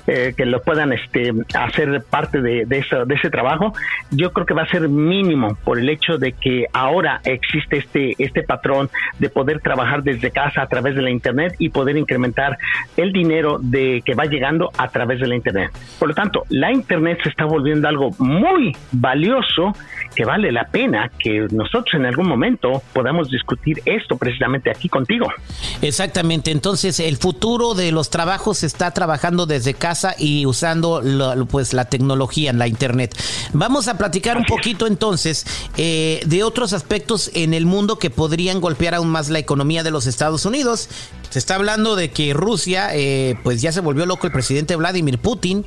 eh, 0.06 0.34
que 0.36 0.46
lo 0.46 0.62
puedan 0.62 0.92
este, 0.92 1.32
hacer 1.54 2.04
parte 2.08 2.40
de, 2.40 2.64
de, 2.64 2.78
eso, 2.78 3.04
de 3.04 3.14
ese 3.16 3.28
trabajo, 3.28 3.72
yo 4.10 4.32
creo 4.32 4.46
que 4.46 4.54
va 4.54 4.62
a 4.62 4.68
ser 4.68 4.88
mínimo 4.88 5.56
por 5.64 5.80
el 5.80 5.88
hecho 5.88 6.16
de 6.16 6.32
que 6.32 6.66
ahora 6.72 7.20
existe 7.24 7.78
este, 7.78 8.14
este 8.18 8.42
patrón 8.44 8.88
de 9.18 9.28
poder 9.30 9.60
trabajar 9.60 10.04
desde 10.04 10.30
casa 10.30 10.62
a 10.62 10.68
través 10.68 10.94
de 10.94 11.02
la 11.02 11.10
Internet 11.10 11.56
y 11.58 11.70
poder 11.70 11.96
incrementar 11.96 12.56
el 12.96 13.12
dinero 13.12 13.58
de 13.60 14.02
que 14.04 14.14
va 14.14 14.26
llegando 14.26 14.70
a 14.78 14.88
través 14.88 15.20
de 15.20 15.26
la 15.26 15.34
Internet. 15.34 15.72
Por 15.98 16.08
lo 16.08 16.14
tanto, 16.14 16.44
la 16.50 16.72
Internet 16.72 17.18
se 17.24 17.28
está 17.28 17.44
volviendo 17.44 17.88
algo 17.88 18.10
muy 18.18 18.76
valioso 18.92 19.72
que 20.14 20.24
vale 20.24 20.52
la 20.52 20.68
pena 20.68 21.10
que 21.18 21.46
nosotros 21.50 21.94
en 21.94 22.06
algún 22.06 22.28
momento 22.28 22.80
podamos 22.92 23.28
discutir 23.28 23.82
esto 23.84 24.16
precisamente 24.16 24.70
aquí 24.70 24.88
contigo. 24.88 25.26
Exactamente, 25.82 26.52
entonces 26.52 27.00
el 27.00 27.16
futuro 27.16 27.74
de 27.74 27.90
los 27.92 28.08
trabajos 28.08 28.58
se 28.58 28.66
está 28.66 28.92
trabajando 28.92 29.46
desde 29.46 29.74
casa 29.74 29.95
y 30.18 30.46
usando 30.46 31.02
pues 31.50 31.72
la 31.72 31.86
tecnología 31.86 32.50
en 32.50 32.58
la 32.58 32.68
internet. 32.68 33.16
Vamos 33.52 33.88
a 33.88 33.96
platicar 33.96 34.36
un 34.36 34.44
poquito 34.44 34.86
entonces 34.86 35.46
eh, 35.76 36.22
de 36.26 36.42
otros 36.42 36.72
aspectos 36.72 37.30
en 37.34 37.54
el 37.54 37.66
mundo 37.66 37.98
que 37.98 38.10
podrían 38.10 38.60
golpear 38.60 38.94
aún 38.94 39.08
más 39.08 39.28
la 39.28 39.38
economía 39.38 39.82
de 39.82 39.90
los 39.90 40.06
Estados 40.06 40.44
Unidos. 40.44 40.88
Se 41.30 41.38
está 41.38 41.56
hablando 41.56 41.96
de 41.96 42.10
que 42.10 42.32
Rusia, 42.32 42.90
eh, 42.92 43.36
pues 43.42 43.60
ya 43.60 43.72
se 43.72 43.80
volvió 43.80 44.06
loco 44.06 44.26
el 44.26 44.32
presidente 44.32 44.76
Vladimir 44.76 45.18
Putin, 45.18 45.64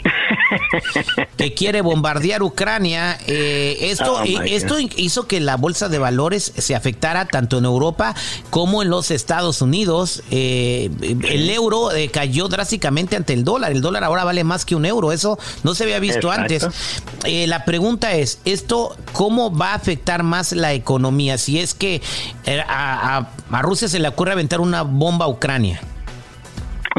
que 1.38 1.54
quiere 1.54 1.82
bombardear 1.82 2.44
Ucrania. 2.44 3.18
Eh, 3.28 3.78
esto, 3.82 4.22
oh, 4.22 4.24
esto 4.24 4.78
hizo 4.80 5.28
que 5.28 5.40
la 5.40 5.58
bolsa 5.58 5.90
de 5.90 6.00
valores 6.00 6.54
se 6.58 6.76
afectara 6.76 7.26
tanto 7.26 7.58
en 7.58 7.66
Europa 7.66 8.16
como 8.50 8.82
en 8.82 8.90
los 8.90 9.12
Estados 9.12 9.62
Unidos. 9.62 10.24
Eh, 10.32 10.90
el 11.02 11.50
euro 11.50 11.90
cayó 12.12 12.48
drásticamente 12.48 13.16
ante 13.16 13.34
el 13.34 13.44
dólar. 13.44 13.72
El 13.72 13.82
dólar 13.82 14.04
ahora 14.04 14.24
vale 14.24 14.44
más 14.44 14.66
que 14.66 14.76
un 14.76 14.86
euro. 14.86 15.12
Eso 15.12 15.38
no 15.64 15.76
se 15.76 15.84
había 15.84 16.00
visto 16.00 16.32
antes. 16.32 16.66
la 17.26 17.66
pregunta 17.66 18.14
es, 18.14 18.40
¿esto 18.46 18.96
cómo 19.12 19.56
va 19.56 19.72
a 19.72 19.76
afectar 19.76 20.24
más 20.24 20.54
la 20.54 20.74
economía? 20.74 21.38
Si 21.38 21.60
es 21.60 21.74
que 21.74 22.02
a, 22.68 23.18
a 23.18 23.30
Rusia 23.62 23.88
se 23.88 24.00
le 24.00 24.08
ocurre 24.08 24.34
aventar 24.34 24.60
una 24.60 24.84
bomba 24.84 25.26
a 25.26 25.28
Ucrania 25.28 25.80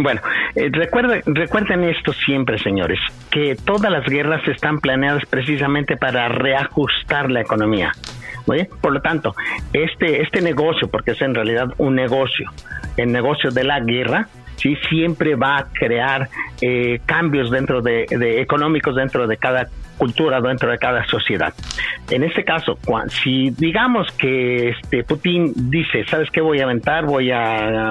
bueno, 0.03 0.21
eh, 0.55 0.71
recuerden, 0.73 1.85
esto 1.85 2.13
siempre, 2.13 2.59
señores, 2.59 2.99
que 3.31 3.57
todas 3.57 3.91
las 3.91 4.05
guerras 4.05 4.47
están 4.49 4.79
planeadas 4.79 5.25
precisamente 5.27 5.97
para 5.97 6.29
reajustar 6.29 7.31
la 7.31 7.41
economía. 7.41 7.93
Por 8.81 8.93
lo 8.93 9.01
tanto, 9.01 9.35
este, 9.73 10.23
este 10.23 10.41
negocio, 10.41 10.89
porque 10.89 11.13
es 11.13 11.23
en 11.23 11.35
realidad 11.35 11.69
un 11.79 11.95
negocio, 11.95 12.51
el 12.97 13.13
negocio 13.13 13.51
de 13.51 13.63
la 13.63 13.79
guerra, 13.79 14.29
sí 14.61 14.77
siempre 14.89 15.35
va 15.35 15.59
a 15.59 15.65
crear 15.73 16.29
eh, 16.61 17.01
cambios 17.07 17.51
dentro 17.51 17.81
de, 17.83 18.07
económicos 18.41 18.95
dentro 18.95 19.27
de 19.27 19.37
cada 19.37 19.69
cultura 19.97 20.41
dentro 20.41 20.71
de 20.71 20.79
cada 20.79 21.05
sociedad. 21.05 21.53
En 22.09 22.25
este 22.25 22.43
caso, 22.43 22.79
si 23.23 23.51
digamos 23.51 24.11
que 24.13 24.71
este 24.71 25.05
Putin 25.05 25.53
dice, 25.71 26.07
¿sabes 26.07 26.31
qué 26.31 26.41
voy 26.41 26.61
a 26.61 26.65
aventar? 26.65 27.05
Voy 27.05 27.31
a, 27.31 27.91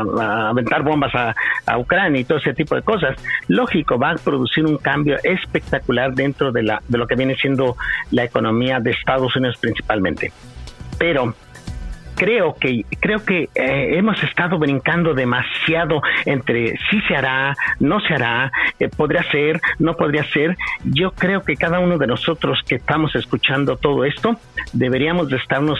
aventar 0.49 0.81
bombas 0.81 1.13
a, 1.13 1.77
Ucrania 1.77 2.19
y 2.19 2.23
todo 2.23 2.39
ese 2.39 2.55
tipo 2.55 2.73
de 2.73 2.81
cosas, 2.81 3.15
lógico, 3.47 3.99
va 3.99 4.11
a 4.11 4.15
producir 4.15 4.65
un 4.65 4.77
cambio 4.77 5.17
espectacular 5.23 6.13
dentro 6.13 6.51
de, 6.51 6.63
la, 6.63 6.81
de 6.87 6.97
lo 6.97 7.05
que 7.05 7.15
viene 7.15 7.35
siendo 7.35 7.77
la 8.09 8.23
economía 8.23 8.79
de 8.79 8.89
Estados 8.89 9.35
Unidos 9.35 9.57
principalmente. 9.61 10.31
Pero 10.97 11.35
creo 12.19 12.53
que 12.53 12.83
creo 12.99 13.23
que 13.25 13.43
eh, 13.55 13.97
hemos 13.97 14.21
estado 14.21 14.59
brincando 14.59 15.13
demasiado 15.13 16.01
entre 16.25 16.77
si 16.89 17.01
se 17.07 17.15
hará, 17.15 17.55
no 17.79 18.01
se 18.01 18.13
hará, 18.13 18.51
eh, 18.77 18.89
podría 18.89 19.23
ser, 19.31 19.61
no 19.79 19.95
podría 19.95 20.25
ser. 20.25 20.57
Yo 20.83 21.11
creo 21.11 21.41
que 21.43 21.55
cada 21.55 21.79
uno 21.79 21.97
de 21.97 22.07
nosotros 22.07 22.59
que 22.67 22.75
estamos 22.75 23.15
escuchando 23.15 23.77
todo 23.77 24.03
esto 24.03 24.35
deberíamos 24.73 25.29
de 25.29 25.37
estarnos 25.37 25.79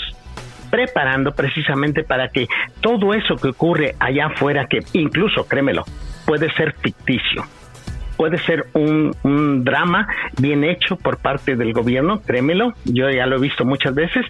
preparando 0.71 1.33
precisamente 1.33 2.03
para 2.03 2.29
que 2.29 2.47
todo 2.79 3.13
eso 3.13 3.35
que 3.35 3.49
ocurre 3.49 3.95
allá 3.99 4.27
afuera, 4.27 4.67
que 4.67 4.79
incluso, 4.93 5.45
créemelo, 5.45 5.83
puede 6.25 6.49
ser 6.53 6.73
ficticio, 6.73 7.43
puede 8.15 8.37
ser 8.37 8.67
un, 8.73 9.13
un, 9.23 9.65
drama 9.65 10.07
bien 10.39 10.63
hecho 10.63 10.95
por 10.95 11.17
parte 11.17 11.55
del 11.55 11.73
gobierno, 11.73 12.21
créemelo, 12.21 12.73
yo 12.85 13.09
ya 13.09 13.25
lo 13.25 13.37
he 13.37 13.41
visto 13.41 13.65
muchas 13.65 13.95
veces, 13.95 14.25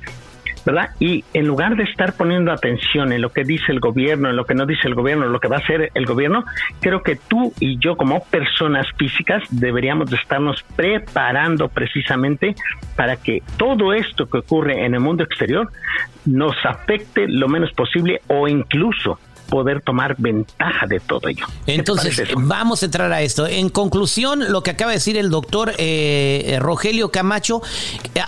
¿verdad? 0.65 0.89
Y 0.99 1.23
en 1.33 1.47
lugar 1.47 1.75
de 1.75 1.83
estar 1.83 2.13
poniendo 2.13 2.51
atención 2.51 3.11
en 3.11 3.21
lo 3.21 3.31
que 3.31 3.43
dice 3.43 3.71
el 3.71 3.79
gobierno, 3.79 4.29
en 4.29 4.35
lo 4.35 4.45
que 4.45 4.55
no 4.55 4.65
dice 4.65 4.87
el 4.87 4.95
gobierno, 4.95 5.25
en 5.25 5.31
lo 5.31 5.39
que 5.39 5.47
va 5.47 5.57
a 5.57 5.59
hacer 5.59 5.91
el 5.93 6.05
gobierno, 6.05 6.43
creo 6.79 7.01
que 7.03 7.15
tú 7.15 7.53
y 7.59 7.77
yo 7.79 7.95
como 7.95 8.23
personas 8.25 8.87
físicas 8.97 9.43
deberíamos 9.49 10.09
de 10.09 10.17
estarnos 10.17 10.63
preparando 10.75 11.69
precisamente 11.69 12.55
para 12.95 13.15
que 13.17 13.41
todo 13.57 13.93
esto 13.93 14.29
que 14.29 14.39
ocurre 14.39 14.85
en 14.85 14.93
el 14.93 14.99
mundo 14.99 15.23
exterior 15.23 15.69
nos 16.25 16.55
afecte 16.65 17.27
lo 17.27 17.47
menos 17.47 17.71
posible 17.73 18.21
o 18.27 18.47
incluso 18.47 19.19
poder 19.49 19.81
tomar 19.81 20.15
ventaja 20.17 20.85
de 20.87 20.99
todo 20.99 21.27
ello. 21.27 21.45
Entonces, 21.65 22.21
vamos 22.37 22.81
a 22.83 22.85
entrar 22.85 23.11
a 23.11 23.21
esto. 23.21 23.47
En 23.47 23.69
conclusión, 23.69 24.51
lo 24.51 24.63
que 24.63 24.71
acaba 24.71 24.91
de 24.91 24.97
decir 24.97 25.17
el 25.17 25.29
doctor 25.29 25.73
eh, 25.77 26.57
Rogelio 26.59 27.11
Camacho, 27.11 27.61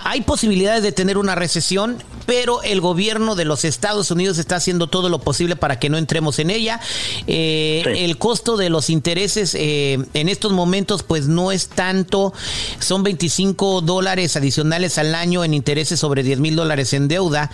hay 0.04 0.22
posibilidades 0.22 0.82
de 0.82 0.92
tener 0.92 1.18
una 1.18 1.34
recesión, 1.34 1.98
pero 2.26 2.62
el 2.62 2.80
gobierno 2.80 3.34
de 3.34 3.44
los 3.44 3.64
Estados 3.64 4.10
Unidos 4.10 4.38
está 4.38 4.56
haciendo 4.56 4.86
todo 4.86 5.08
lo 5.08 5.20
posible 5.20 5.56
para 5.56 5.78
que 5.78 5.88
no 5.88 5.98
entremos 5.98 6.38
en 6.38 6.50
ella. 6.50 6.80
Eh, 7.26 7.82
el 7.98 8.18
costo 8.18 8.56
de 8.56 8.70
los 8.70 8.90
intereses 8.90 9.54
eh, 9.54 9.98
en 10.14 10.28
estos 10.28 10.52
momentos, 10.52 11.02
pues 11.02 11.26
no 11.26 11.52
es 11.52 11.68
tanto, 11.68 12.32
son 12.78 13.02
25 13.02 13.80
dólares 13.80 14.36
adicionales 14.36 14.98
al 14.98 15.14
año 15.14 15.44
en 15.44 15.54
intereses 15.54 16.00
sobre 16.00 16.22
10 16.22 16.40
mil 16.40 16.56
dólares 16.56 16.92
en 16.92 17.08
deuda. 17.08 17.50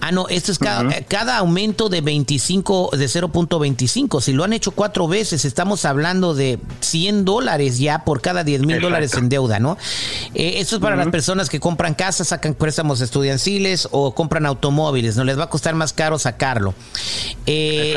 Ah, 0.00 0.12
no, 0.12 0.28
esto 0.28 0.52
es 0.52 0.58
cada, 0.58 0.88
cada 1.02 1.38
aumento 1.38 1.88
de 1.88 2.00
25, 2.00 2.90
de 2.96 3.08
0.25. 3.14 4.20
Si 4.20 4.32
lo 4.32 4.44
han 4.44 4.52
hecho 4.52 4.70
cuatro 4.72 5.08
veces, 5.08 5.44
estamos 5.44 5.84
hablando 5.84 6.34
de 6.34 6.58
100 6.80 7.24
dólares 7.24 7.78
ya 7.78 8.04
por 8.04 8.20
cada 8.20 8.44
10 8.44 8.62
mil 8.62 8.80
dólares 8.80 9.14
en 9.14 9.28
deuda, 9.28 9.58
¿no? 9.58 9.76
Eh, 10.34 10.54
esto 10.56 10.76
es 10.76 10.82
para 10.82 10.96
las 10.96 11.08
personas 11.08 11.48
que 11.48 11.60
compran 11.60 11.94
casas, 11.94 12.28
sacan 12.28 12.54
préstamos 12.54 13.00
estudiantiles 13.00 13.88
o 13.90 14.14
compran 14.14 14.46
automóviles, 14.46 15.16
no 15.16 15.24
les 15.24 15.38
va 15.38 15.44
a 15.44 15.50
costar 15.50 15.74
más 15.74 15.92
caro 15.92 16.18
sacarlo. 16.18 16.74
Eh, 17.46 17.94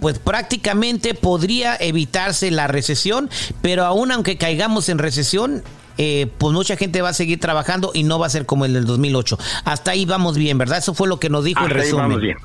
pues 0.00 0.18
prácticamente 0.18 1.14
podría 1.14 1.76
evitarse 1.80 2.50
la 2.50 2.66
recesión, 2.66 3.30
pero 3.62 3.84
aún 3.84 4.12
aunque 4.12 4.36
caigamos 4.36 4.88
en 4.88 4.98
recesión, 4.98 5.62
eh, 5.98 6.28
pues 6.38 6.52
mucha 6.52 6.76
gente 6.76 7.02
va 7.02 7.10
a 7.10 7.14
seguir 7.14 7.40
trabajando 7.40 7.90
y 7.94 8.02
no 8.02 8.18
va 8.18 8.26
a 8.26 8.30
ser 8.30 8.46
como 8.46 8.64
el 8.64 8.74
del 8.74 8.84
2008. 8.86 9.38
Hasta 9.64 9.92
ahí 9.92 10.04
vamos 10.04 10.36
bien, 10.36 10.58
¿verdad? 10.58 10.78
Eso 10.78 10.94
fue 10.94 11.08
lo 11.08 11.18
que 11.18 11.28
nos 11.28 11.44
dijo 11.44 11.64
en 11.64 11.70
resumen. 11.70 12.04
Ahí 12.04 12.08
vamos 12.08 12.22
bien. 12.22 12.36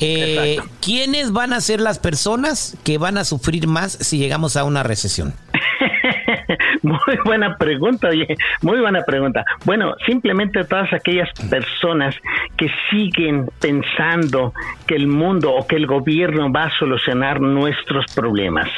Eh, 0.00 0.58
¿Quiénes 0.80 1.32
van 1.32 1.52
a 1.52 1.60
ser 1.60 1.80
las 1.80 1.98
personas 1.98 2.76
que 2.84 2.98
van 2.98 3.18
a 3.18 3.24
sufrir 3.24 3.66
más 3.66 3.92
si 3.92 4.18
llegamos 4.18 4.56
a 4.56 4.64
una 4.64 4.82
recesión? 4.82 5.34
Muy 6.82 6.98
buena 7.24 7.56
pregunta, 7.56 8.08
oye, 8.08 8.26
muy 8.60 8.80
buena 8.80 9.02
pregunta. 9.02 9.44
Bueno, 9.64 9.94
simplemente 10.04 10.64
todas 10.64 10.92
aquellas 10.92 11.28
personas 11.48 12.14
que 12.56 12.68
siguen 12.90 13.48
pensando 13.60 14.52
que 14.86 14.96
el 14.96 15.06
mundo 15.06 15.52
o 15.52 15.66
que 15.66 15.76
el 15.76 15.86
gobierno 15.86 16.52
va 16.52 16.64
a 16.64 16.78
solucionar 16.78 17.40
nuestros 17.40 18.06
problemas. 18.14 18.68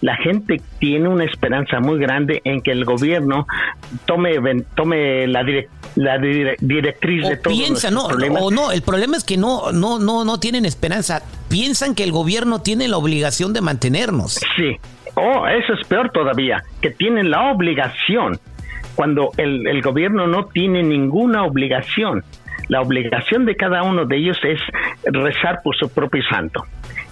La 0.00 0.16
gente 0.16 0.60
tiene 0.78 1.08
una 1.08 1.24
esperanza 1.24 1.80
muy 1.80 1.98
grande 1.98 2.40
en 2.44 2.60
que 2.60 2.72
el 2.72 2.84
gobierno 2.84 3.46
tome, 4.06 4.34
tome 4.74 5.26
la, 5.26 5.44
la 5.96 6.18
directriz 6.18 7.28
de 7.28 7.36
todo 7.36 7.54
piensa, 7.54 7.90
no, 7.90 8.06
O 8.06 8.50
no, 8.50 8.72
el 8.72 8.82
problema 8.82 9.16
es 9.16 9.24
que 9.24 9.36
no, 9.36 9.72
no, 9.72 9.98
no, 9.98 10.24
no 10.24 10.38
tienen 10.38 10.64
esperanza. 10.64 11.22
Piensan 11.48 11.94
que 11.94 12.04
el 12.04 12.12
gobierno 12.12 12.60
tiene 12.60 12.88
la 12.88 12.96
obligación 12.96 13.52
de 13.52 13.60
mantenernos. 13.60 14.40
Sí, 14.56 14.76
oh, 15.14 15.46
eso 15.46 15.74
es 15.74 15.86
peor 15.86 16.10
todavía, 16.10 16.62
que 16.80 16.90
tienen 16.90 17.30
la 17.30 17.52
obligación, 17.52 18.38
cuando 18.94 19.30
el, 19.36 19.66
el 19.66 19.82
gobierno 19.82 20.26
no 20.26 20.46
tiene 20.46 20.82
ninguna 20.82 21.44
obligación. 21.44 22.24
La 22.68 22.80
obligación 22.80 23.44
de 23.44 23.56
cada 23.56 23.82
uno 23.82 24.06
de 24.06 24.16
ellos 24.16 24.38
es 24.42 24.58
rezar 25.04 25.60
por 25.62 25.76
su 25.76 25.88
propio 25.90 26.22
santo. 26.30 26.64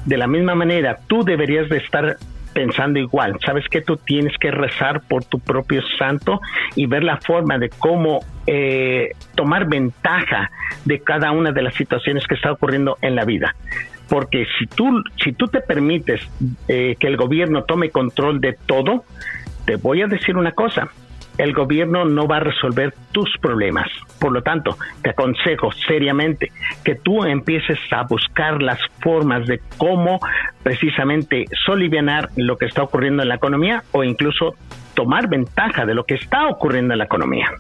De 0.07 0.17
la 0.17 0.27
misma 0.27 0.55
manera, 0.55 0.99
tú 1.07 1.23
deberías 1.25 1.69
de 1.69 1.79
estar 1.79 2.17
pensando 2.53 2.99
igual. 2.99 3.39
Sabes 3.45 3.69
que 3.69 3.81
tú 3.81 3.97
tienes 3.97 4.37
que 4.39 4.51
rezar 4.51 5.03
por 5.03 5.25
tu 5.25 5.39
propio 5.39 5.83
santo 5.99 6.41
y 6.77 6.87
ver 6.87 7.05
la 7.05 7.19
forma 7.19 7.59
de 7.59 7.71
cómo 7.71 8.21
eh, 8.47 9.13
tomar 9.35 9.69
ventaja 9.69 10.51
de 10.85 11.01
cada 11.01 11.33
una 11.33 11.53
de 11.53 11.63
las 11.63 11.75
situaciones 11.75 12.27
que 12.27 12.35
está 12.35 12.53
ocurriendo 12.53 12.99
en 13.01 13.15
la 13.15 13.25
vida. 13.25 13.55
Porque 14.09 14.47
si 14.59 14.67
tú, 14.67 15.03
si 15.23 15.33
tú 15.33 15.47
te 15.49 15.61
permites 15.61 16.21
eh, 16.69 16.97
que 16.99 17.07
el 17.07 17.17
gobierno 17.17 17.65
tome 17.65 17.91
control 17.91 18.41
de 18.41 18.57
todo, 18.67 19.05
te 19.65 19.77
voy 19.77 20.03
a 20.03 20.07
decir 20.07 20.37
una 20.37 20.53
cosa, 20.53 20.91
el 21.39 21.53
gobierno 21.53 22.05
no 22.05 22.27
va 22.27 22.37
a 22.37 22.41
resolver 22.41 22.95
tus 23.13 23.31
problemas. 23.41 23.89
Por 24.21 24.33
lo 24.33 24.43
tanto, 24.43 24.77
te 25.03 25.11
aconsejo 25.11 25.73
seriamente 25.73 26.53
que 26.85 26.95
tú 26.95 27.25
empieces 27.25 27.79
a 27.91 28.03
buscar 28.05 28.63
las 28.63 28.79
formas 29.01 29.47
de 29.47 29.61
cómo 29.79 30.21
precisamente 30.63 31.45
solivianar 31.65 32.29
lo 32.37 32.57
que 32.57 32.67
está 32.67 32.83
ocurriendo 32.83 33.23
en 33.23 33.29
la 33.29 33.37
economía 33.37 33.83
o 33.93 34.05
incluso 34.05 34.55
tomar 34.95 35.29
ventaja 35.29 35.87
de 35.87 35.95
lo 35.95 36.05
que 36.05 36.15
está 36.15 36.49
ocurriendo 36.49 36.95
en 36.95 36.99
la 36.99 37.05
economía. 37.05 37.51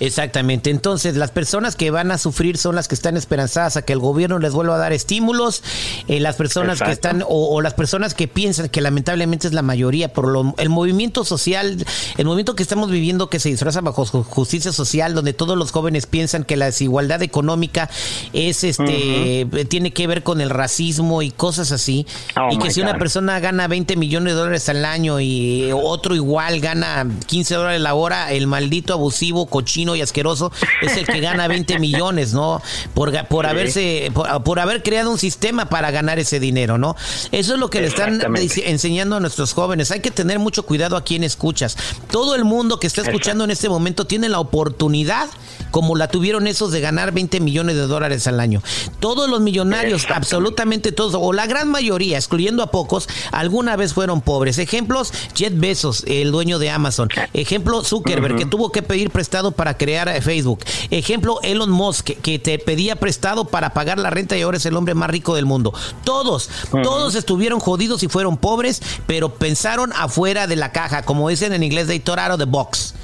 Exactamente. 0.00 0.70
Entonces, 0.70 1.16
las 1.16 1.30
personas 1.30 1.76
que 1.76 1.90
van 1.90 2.10
a 2.10 2.18
sufrir 2.18 2.58
son 2.58 2.74
las 2.74 2.88
que 2.88 2.94
están 2.94 3.16
esperanzadas 3.16 3.76
a 3.76 3.82
que 3.82 3.92
el 3.92 3.98
gobierno 3.98 4.38
les 4.38 4.52
vuelva 4.52 4.74
a 4.74 4.78
dar 4.78 4.92
estímulos. 4.92 5.62
Eh, 6.08 6.20
las 6.20 6.36
personas 6.36 6.80
que 6.80 6.90
están, 6.90 7.24
o, 7.26 7.60
las 7.60 7.74
personas 7.74 8.14
que 8.14 8.28
piensan 8.28 8.68
que 8.68 8.80
lamentablemente 8.80 9.46
es 9.46 9.54
la 9.54 9.62
mayoría, 9.62 10.12
por 10.12 10.28
lo, 10.28 10.54
el 10.58 10.68
movimiento 10.68 11.24
social, 11.24 11.84
el 12.16 12.24
movimiento 12.24 12.54
que 12.54 12.62
estamos 12.62 12.90
viviendo 12.90 13.30
que 13.30 13.40
se 13.40 13.48
disfraza 13.48 13.80
bajo 13.80 14.04
justicia 14.04 14.72
social, 14.72 15.14
donde 15.14 15.32
todos 15.32 15.56
los 15.56 15.72
jóvenes 15.72 16.06
piensan 16.06 16.44
que 16.44 16.56
la 16.56 16.66
desigualdad 16.66 17.22
económica 17.22 17.88
es 18.32 18.64
este, 18.64 19.46
tiene 19.68 19.92
que 19.92 20.06
ver 20.06 20.22
con 20.22 20.40
el 20.40 20.50
racismo 20.50 21.22
y 21.22 21.30
cosas 21.30 21.72
así. 21.72 22.06
Oh 22.36 22.52
y 22.52 22.58
que 22.58 22.70
si 22.70 22.80
una 22.80 22.98
persona 22.98 23.40
gana 23.40 23.66
20 23.66 23.96
millones 23.96 24.34
de 24.34 24.38
dólares 24.38 24.68
al 24.68 24.84
año 24.84 25.20
y 25.20 25.70
otro 25.72 26.14
igual 26.14 26.60
gana 26.60 27.06
15 27.26 27.54
dólares 27.54 27.80
la 27.80 27.94
hora, 27.94 28.32
el 28.32 28.46
maldito 28.46 28.92
abusivo 28.92 29.46
cochino 29.46 29.85
y 29.94 30.02
asqueroso 30.02 30.50
es 30.82 30.96
el 30.96 31.06
que 31.06 31.20
gana 31.20 31.46
20 31.48 31.78
millones, 31.78 32.32
¿no? 32.32 32.60
Por, 32.94 33.26
por 33.28 33.46
haberse, 33.46 34.10
por, 34.44 34.58
haber 34.58 34.82
creado 34.82 35.10
un 35.10 35.18
sistema 35.18 35.68
para 35.68 35.90
ganar 35.90 36.18
ese 36.18 36.40
dinero, 36.40 36.78
¿no? 36.78 36.96
Eso 37.32 37.54
es 37.54 37.60
lo 37.60 37.70
que 37.70 37.80
le 37.80 37.88
están 37.88 38.20
enseñando 38.64 39.16
a 39.16 39.20
nuestros 39.20 39.52
jóvenes. 39.52 39.90
Hay 39.90 40.00
que 40.00 40.10
tener 40.10 40.38
mucho 40.38 40.64
cuidado 40.64 40.96
a 40.96 41.04
quien 41.04 41.24
escuchas. 41.24 41.76
Todo 42.10 42.34
el 42.34 42.44
mundo 42.44 42.80
que 42.80 42.86
está 42.86 43.02
escuchando 43.02 43.44
en 43.44 43.50
este 43.50 43.68
momento 43.68 44.06
tiene 44.06 44.28
la 44.28 44.40
oportunidad, 44.40 45.28
como 45.70 45.96
la 45.96 46.08
tuvieron 46.08 46.46
esos, 46.46 46.72
de 46.72 46.80
ganar 46.80 47.12
20 47.12 47.40
millones 47.40 47.76
de 47.76 47.86
dólares 47.86 48.26
al 48.26 48.40
año. 48.40 48.62
Todos 49.00 49.28
los 49.28 49.40
millonarios, 49.40 50.06
absolutamente 50.10 50.92
todos, 50.92 51.14
o 51.18 51.32
la 51.32 51.46
gran 51.46 51.68
mayoría, 51.68 52.16
excluyendo 52.16 52.62
a 52.62 52.70
pocos, 52.70 53.08
alguna 53.32 53.76
vez 53.76 53.94
fueron 53.94 54.20
pobres. 54.20 54.58
Ejemplos, 54.58 55.12
Jet 55.34 55.58
Bezos, 55.58 56.04
el 56.06 56.32
dueño 56.32 56.58
de 56.58 56.70
Amazon. 56.70 57.08
Ejemplo, 57.32 57.84
Zuckerberg, 57.84 58.36
que 58.36 58.46
tuvo 58.46 58.72
que 58.72 58.82
pedir 58.82 59.10
prestado 59.10 59.52
para 59.52 59.76
crear 59.76 60.08
eh, 60.08 60.20
Facebook. 60.20 60.60
Ejemplo, 60.90 61.40
Elon 61.42 61.70
Musk, 61.70 62.10
que 62.22 62.38
te 62.38 62.58
pedía 62.58 62.96
prestado 62.96 63.46
para 63.46 63.74
pagar 63.74 63.98
la 63.98 64.10
renta 64.10 64.36
y 64.36 64.42
ahora 64.42 64.56
es 64.56 64.66
el 64.66 64.76
hombre 64.76 64.94
más 64.94 65.10
rico 65.10 65.34
del 65.34 65.46
mundo. 65.46 65.72
Todos, 66.04 66.50
todos 66.70 67.14
estuvieron 67.14 67.60
jodidos 67.60 68.02
y 68.02 68.08
fueron 68.08 68.36
pobres, 68.36 68.82
pero 69.06 69.34
pensaron 69.34 69.92
afuera 69.94 70.46
de 70.46 70.56
la 70.56 70.72
caja, 70.72 71.02
como 71.02 71.28
dicen 71.28 71.52
en 71.52 71.62
inglés, 71.62 71.86
de 71.86 72.02
out 72.06 72.32
of 72.32 72.38
the 72.38 72.44
box. 72.44 72.94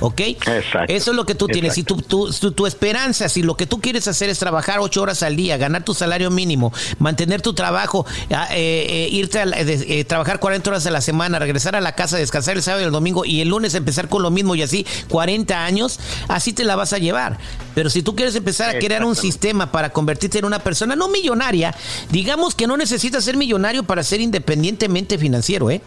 ¿Ok? 0.00 0.20
Exacto. 0.20 0.92
Eso 0.92 1.10
es 1.10 1.16
lo 1.16 1.24
que 1.24 1.34
tú 1.34 1.46
tienes. 1.46 1.74
Si 1.74 1.82
tu, 1.82 1.96
tu, 2.02 2.30
tu, 2.30 2.66
esperanza, 2.66 3.28
si 3.28 3.42
lo 3.42 3.56
que 3.56 3.66
tú 3.66 3.80
quieres 3.80 4.06
hacer 4.08 4.28
es 4.28 4.38
trabajar 4.38 4.78
ocho 4.80 5.02
horas 5.02 5.22
al 5.22 5.36
día, 5.36 5.56
ganar 5.56 5.84
tu 5.84 5.94
salario 5.94 6.30
mínimo, 6.30 6.72
mantener 6.98 7.42
tu 7.42 7.54
trabajo, 7.54 8.06
ah, 8.32 8.48
eh, 8.50 8.86
eh, 8.88 9.08
irte 9.10 9.40
a 9.40 9.44
eh, 9.44 10.04
trabajar 10.04 10.38
40 10.40 10.70
horas 10.70 10.86
a 10.86 10.90
la 10.90 11.00
semana, 11.00 11.38
regresar 11.38 11.76
a 11.76 11.80
la 11.80 11.94
casa, 11.94 12.16
descansar 12.16 12.56
el 12.56 12.62
sábado 12.62 12.82
y 12.82 12.86
el 12.86 12.92
domingo 12.92 13.24
y 13.24 13.40
el 13.40 13.48
lunes 13.48 13.74
empezar 13.74 14.08
con 14.08 14.22
lo 14.22 14.30
mismo 14.30 14.54
y 14.54 14.62
así 14.62 14.86
40 15.08 15.64
años, 15.64 15.98
así 16.28 16.52
te 16.52 16.64
la 16.64 16.76
vas 16.76 16.92
a 16.92 16.98
llevar. 16.98 17.38
Pero 17.74 17.90
si 17.90 18.02
tú 18.02 18.14
quieres 18.14 18.34
empezar 18.34 18.74
a 18.74 18.78
crear 18.78 19.04
un 19.04 19.16
sistema 19.16 19.72
para 19.72 19.90
convertirte 19.90 20.38
en 20.38 20.44
una 20.44 20.58
persona 20.58 20.96
no 20.96 21.08
millonaria, 21.08 21.74
digamos 22.10 22.54
que 22.54 22.66
no 22.66 22.76
necesitas 22.76 23.24
ser 23.24 23.36
millonario 23.36 23.82
para 23.82 24.02
ser 24.02 24.20
independientemente 24.20 25.18
financiero, 25.18 25.70
¿eh? 25.70 25.82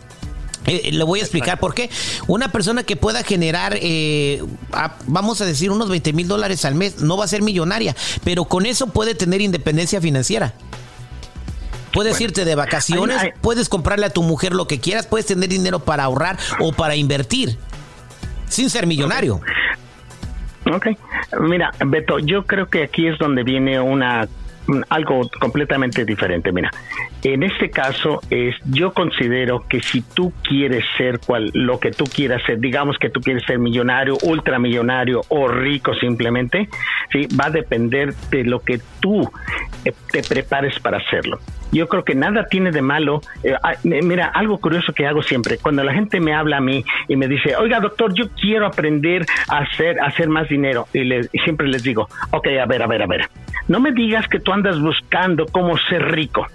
Eh, 0.65 0.81
eh, 0.85 0.91
le 0.91 1.03
voy 1.03 1.19
a 1.19 1.23
explicar 1.23 1.59
por 1.59 1.73
qué. 1.73 1.89
Una 2.27 2.51
persona 2.51 2.83
que 2.83 2.95
pueda 2.95 3.23
generar, 3.23 3.77
eh, 3.81 4.43
vamos 5.07 5.41
a 5.41 5.45
decir, 5.45 5.71
unos 5.71 5.89
20 5.89 6.13
mil 6.13 6.27
dólares 6.27 6.65
al 6.65 6.75
mes, 6.75 7.01
no 7.01 7.17
va 7.17 7.25
a 7.25 7.27
ser 7.27 7.41
millonaria, 7.41 7.95
pero 8.23 8.45
con 8.45 8.65
eso 8.65 8.87
puede 8.87 9.15
tener 9.15 9.41
independencia 9.41 10.01
financiera. 10.01 10.53
Puedes 11.93 12.21
irte 12.21 12.45
de 12.45 12.53
vacaciones, 12.53 13.17
puedes 13.41 13.67
comprarle 13.67 14.05
a 14.05 14.09
tu 14.11 14.21
mujer 14.21 14.53
lo 14.53 14.67
que 14.67 14.79
quieras, 14.79 15.07
puedes 15.07 15.25
tener 15.25 15.49
dinero 15.49 15.79
para 15.79 16.03
ahorrar 16.03 16.37
o 16.59 16.71
para 16.71 16.95
invertir, 16.95 17.57
sin 18.47 18.69
ser 18.69 18.85
millonario. 18.85 19.41
Ok, 20.71 20.87
mira, 21.41 21.71
Beto, 21.83 22.19
yo 22.19 22.45
creo 22.45 22.69
que 22.69 22.83
aquí 22.83 23.07
es 23.07 23.17
donde 23.17 23.43
viene 23.43 23.79
una 23.79 24.27
algo 24.89 25.29
completamente 25.39 26.05
diferente. 26.05 26.51
Mira, 26.51 26.71
en 27.23 27.43
este 27.43 27.69
caso 27.69 28.21
es, 28.29 28.55
yo 28.65 28.93
considero 28.93 29.65
que 29.67 29.81
si 29.81 30.01
tú 30.01 30.31
quieres 30.43 30.85
ser 30.97 31.19
cual, 31.19 31.51
lo 31.53 31.79
que 31.79 31.91
tú 31.91 32.05
quieras 32.05 32.41
ser, 32.45 32.59
digamos 32.59 32.97
que 32.97 33.09
tú 33.09 33.19
quieres 33.19 33.43
ser 33.45 33.59
millonario, 33.59 34.17
ultramillonario 34.23 35.21
o 35.27 35.47
rico 35.47 35.93
simplemente, 35.95 36.69
sí, 37.11 37.27
va 37.39 37.47
a 37.47 37.51
depender 37.51 38.13
de 38.31 38.45
lo 38.45 38.61
que 38.61 38.79
tú 39.01 39.29
eh, 39.83 39.93
te 40.11 40.23
prepares 40.23 40.79
para 40.79 40.97
hacerlo. 40.97 41.39
Yo 41.71 41.87
creo 41.87 42.03
que 42.03 42.15
nada 42.15 42.47
tiene 42.47 42.71
de 42.71 42.81
malo. 42.81 43.21
Eh, 43.43 43.53
ah, 43.61 43.73
mira, 43.83 44.31
algo 44.33 44.57
curioso 44.57 44.93
que 44.93 45.05
hago 45.05 45.21
siempre, 45.21 45.57
cuando 45.61 45.83
la 45.83 45.93
gente 45.93 46.19
me 46.19 46.33
habla 46.33 46.57
a 46.57 46.61
mí 46.61 46.83
y 47.07 47.15
me 47.15 47.27
dice, 47.27 47.55
oiga 47.55 47.79
doctor, 47.79 48.13
yo 48.13 48.29
quiero 48.29 48.65
aprender 48.65 49.25
a 49.49 49.59
hacer, 49.59 49.99
a 49.99 50.05
hacer 50.05 50.29
más 50.29 50.47
dinero, 50.47 50.87
y, 50.93 51.01
y 51.13 51.39
siempre 51.43 51.67
les 51.67 51.83
digo, 51.83 52.07
ok, 52.31 52.47
a 52.61 52.65
ver, 52.65 52.81
a 52.81 52.87
ver, 52.87 53.03
a 53.03 53.07
ver, 53.07 53.29
no 53.67 53.79
me 53.79 53.91
digas 53.91 54.27
que 54.27 54.39
tú 54.39 54.51
andas 54.51 54.79
buscando 54.79 55.45
cómo 55.45 55.77
ser 55.89 56.11
rico. 56.11 56.47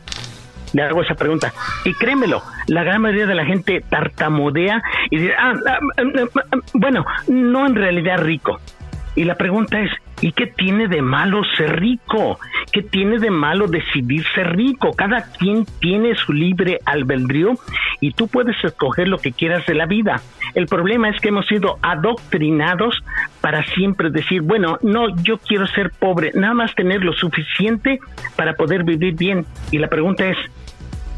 Le 0.74 0.82
hago 0.82 1.02
esa 1.02 1.14
pregunta. 1.14 1.52
Y 1.84 1.94
créemelo, 1.94 2.42
la 2.66 2.84
gran 2.84 3.00
mayoría 3.00 3.26
de 3.26 3.34
la 3.34 3.46
gente 3.46 3.82
tartamudea 3.88 4.82
y 5.10 5.18
dice, 5.18 5.32
ah, 5.38 5.54
ah, 5.66 5.78
ah, 6.52 6.56
bueno, 6.74 7.04
no 7.28 7.66
en 7.66 7.74
realidad 7.74 8.18
rico. 8.18 8.60
Y 9.16 9.24
la 9.24 9.36
pregunta 9.36 9.80
es, 9.80 9.90
¿y 10.20 10.32
qué 10.32 10.48
tiene 10.48 10.88
de 10.88 11.00
malo 11.00 11.42
ser 11.56 11.78
rico? 11.78 12.40
¿Qué 12.72 12.82
tiene 12.82 13.18
de 13.18 13.30
malo 13.30 13.68
decidir 13.68 14.24
ser 14.34 14.56
rico? 14.56 14.92
Cada 14.92 15.22
quien 15.38 15.64
tiene 15.80 16.16
su 16.16 16.32
libre 16.32 16.80
albedrío 16.84 17.52
y 18.00 18.12
tú 18.12 18.26
puedes 18.26 18.56
escoger 18.64 19.06
lo 19.06 19.18
que 19.18 19.32
quieras 19.32 19.64
de 19.66 19.74
la 19.74 19.86
vida. 19.86 20.20
El 20.54 20.66
problema 20.66 21.10
es 21.10 21.20
que 21.20 21.28
hemos 21.28 21.46
sido 21.46 21.78
adoctrinados 21.80 23.04
para 23.40 23.64
siempre 23.74 24.10
decir, 24.10 24.42
bueno, 24.42 24.78
no, 24.82 25.14
yo 25.22 25.38
quiero 25.38 25.66
ser 25.68 25.92
pobre, 25.96 26.32
nada 26.34 26.54
más 26.54 26.74
tener 26.74 27.04
lo 27.04 27.12
suficiente 27.12 28.00
para 28.34 28.54
poder 28.54 28.82
vivir 28.82 29.14
bien. 29.14 29.46
Y 29.70 29.78
la 29.78 29.88
pregunta 29.88 30.26
es, 30.26 30.36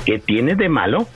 ¿qué 0.06 0.18
tiene 0.18 0.54
de 0.54 0.70
malo 0.70 1.06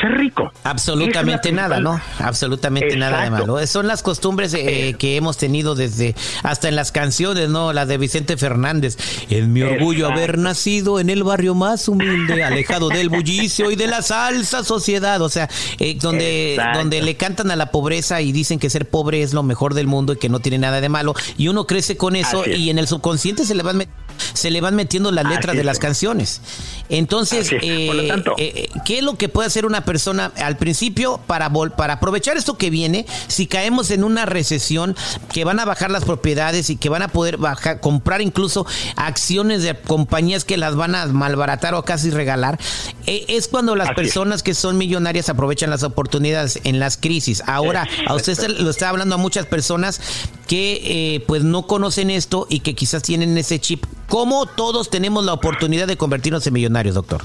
ser 0.00 0.12
rico. 0.12 0.50
Absolutamente 0.64 1.52
nada, 1.52 1.80
¿no? 1.80 2.00
Absolutamente 2.18 2.96
nada 2.96 3.22
de 3.22 3.30
malo. 3.30 3.64
Son 3.66 3.86
las 3.86 4.02
costumbres 4.02 4.54
eh, 4.54 4.88
eh. 4.88 4.94
que 4.94 5.16
hemos 5.16 5.36
tenido 5.36 5.74
desde, 5.74 6.14
hasta 6.42 6.68
en 6.68 6.76
las 6.76 6.92
canciones, 6.92 7.48
¿no? 7.48 7.72
La 7.72 7.86
de 7.86 7.98
Vicente 7.98 8.36
Fernández. 8.36 8.96
Es 9.28 9.46
mi 9.46 9.62
orgullo 9.62 10.08
haber 10.08 10.38
nacido 10.38 11.00
en 11.00 11.10
el 11.10 11.22
barrio 11.22 11.54
más 11.54 11.88
humilde, 11.88 12.42
alejado 12.44 12.88
del 12.88 13.08
bullicio 13.08 13.70
y 13.70 13.76
de 13.76 13.86
la 13.86 14.02
salsa 14.02 14.64
sociedad. 14.64 15.20
O 15.20 15.28
sea, 15.28 15.48
eh, 15.78 15.96
donde, 16.00 16.58
donde 16.74 17.02
le 17.02 17.16
cantan 17.16 17.50
a 17.50 17.56
la 17.56 17.70
pobreza 17.70 18.20
y 18.20 18.32
dicen 18.32 18.58
que 18.58 18.70
ser 18.70 18.88
pobre 18.88 19.22
es 19.22 19.34
lo 19.34 19.42
mejor 19.42 19.74
del 19.74 19.86
mundo 19.86 20.14
y 20.14 20.16
que 20.16 20.28
no 20.28 20.40
tiene 20.40 20.58
nada 20.58 20.80
de 20.80 20.88
malo. 20.88 21.14
Y 21.36 21.48
uno 21.48 21.66
crece 21.66 21.96
con 21.96 22.16
eso 22.16 22.44
y 22.46 22.70
en 22.70 22.78
el 22.78 22.88
subconsciente 22.88 23.44
se 23.44 23.54
le 23.54 23.62
van, 23.62 23.86
se 24.32 24.50
le 24.50 24.60
van 24.60 24.74
metiendo 24.74 25.12
las 25.12 25.26
letras 25.26 25.56
de 25.56 25.64
las 25.64 25.78
canciones. 25.78 26.40
Entonces, 26.88 27.48
¿qué 27.48 28.68
es 28.86 29.02
lo 29.02 29.16
que 29.16 29.28
puede 29.28 29.46
hacer 29.46 29.66
una 29.66 29.84
persona 29.84 30.32
al 30.36 30.56
principio 30.56 31.20
para, 31.26 31.50
para 31.76 31.94
aprovechar 31.94 32.36
esto 32.36 32.58
que 32.58 32.70
viene, 32.70 33.06
si 33.28 33.46
caemos 33.46 33.90
en 33.90 34.04
una 34.04 34.26
recesión, 34.26 34.96
que 35.32 35.44
van 35.44 35.60
a 35.60 35.64
bajar 35.64 35.90
las 35.90 36.04
propiedades 36.04 36.70
y 36.70 36.76
que 36.76 36.88
van 36.88 37.02
a 37.02 37.08
poder 37.08 37.36
bajar, 37.38 37.80
comprar 37.80 38.20
incluso 38.20 38.66
acciones 38.96 39.62
de 39.62 39.74
compañías 39.74 40.44
que 40.44 40.56
las 40.56 40.76
van 40.76 40.94
a 40.94 41.06
malbaratar 41.06 41.74
o 41.74 41.84
casi 41.84 42.10
regalar, 42.10 42.58
eh, 43.06 43.24
es 43.28 43.48
cuando 43.48 43.76
las 43.76 43.92
personas 43.94 44.42
que 44.42 44.54
son 44.54 44.78
millonarias 44.78 45.28
aprovechan 45.28 45.70
las 45.70 45.82
oportunidades 45.82 46.60
en 46.64 46.78
las 46.78 46.96
crisis. 46.96 47.42
Ahora, 47.46 47.86
a 48.06 48.14
usted 48.14 48.36
lo 48.58 48.70
está 48.70 48.88
hablando 48.88 49.14
a 49.14 49.18
muchas 49.18 49.46
personas 49.46 50.00
que 50.46 51.14
eh, 51.16 51.24
pues 51.26 51.44
no 51.44 51.66
conocen 51.66 52.10
esto 52.10 52.46
y 52.48 52.60
que 52.60 52.74
quizás 52.74 53.02
tienen 53.02 53.36
ese 53.38 53.58
chip. 53.58 53.84
¿Cómo 54.08 54.46
todos 54.46 54.90
tenemos 54.90 55.24
la 55.24 55.32
oportunidad 55.32 55.86
de 55.86 55.96
convertirnos 55.96 56.46
en 56.46 56.54
millonarios, 56.54 56.94
doctor? 56.94 57.22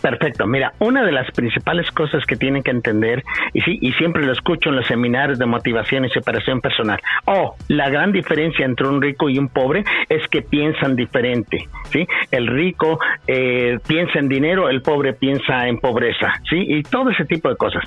Perfecto. 0.00 0.46
Mira, 0.46 0.72
una 0.78 1.04
de 1.04 1.12
las 1.12 1.30
principales 1.32 1.90
cosas 1.90 2.24
que 2.24 2.36
tienen 2.36 2.62
que 2.62 2.70
entender, 2.70 3.22
y 3.52 3.60
sí, 3.60 3.78
y 3.82 3.92
siempre 3.92 4.24
lo 4.24 4.32
escucho 4.32 4.70
en 4.70 4.76
los 4.76 4.86
seminarios 4.86 5.38
de 5.38 5.46
motivación 5.46 6.04
y 6.04 6.10
separación 6.10 6.60
personal. 6.60 6.98
Oh, 7.26 7.54
la 7.68 7.90
gran 7.90 8.10
diferencia 8.12 8.64
entre 8.64 8.88
un 8.88 9.02
rico 9.02 9.28
y 9.28 9.38
un 9.38 9.48
pobre 9.48 9.84
es 10.08 10.26
que 10.28 10.42
piensan 10.42 10.96
diferente. 10.96 11.68
Sí, 11.90 12.06
el 12.30 12.46
rico 12.46 12.98
eh, 13.26 13.78
piensa 13.86 14.18
en 14.18 14.28
dinero, 14.28 14.70
el 14.70 14.80
pobre 14.80 15.12
piensa 15.12 15.68
en 15.68 15.78
pobreza. 15.78 16.32
Sí, 16.48 16.64
y 16.66 16.82
todo 16.82 17.10
ese 17.10 17.26
tipo 17.26 17.50
de 17.50 17.56
cosas. 17.56 17.84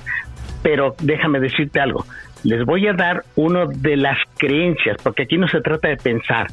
Pero 0.62 0.94
déjame 1.00 1.40
decirte 1.40 1.80
algo. 1.80 2.06
Les 2.44 2.64
voy 2.64 2.86
a 2.86 2.92
dar 2.92 3.24
uno 3.36 3.66
de 3.66 3.96
las 3.96 4.18
creencias, 4.36 4.98
porque 5.02 5.22
aquí 5.22 5.38
no 5.38 5.48
se 5.48 5.60
trata 5.60 5.88
de 5.88 5.96
pensar, 5.96 6.46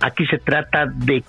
aquí 0.00 0.26
se 0.26 0.38
trata 0.38 0.86
de 0.86 1.22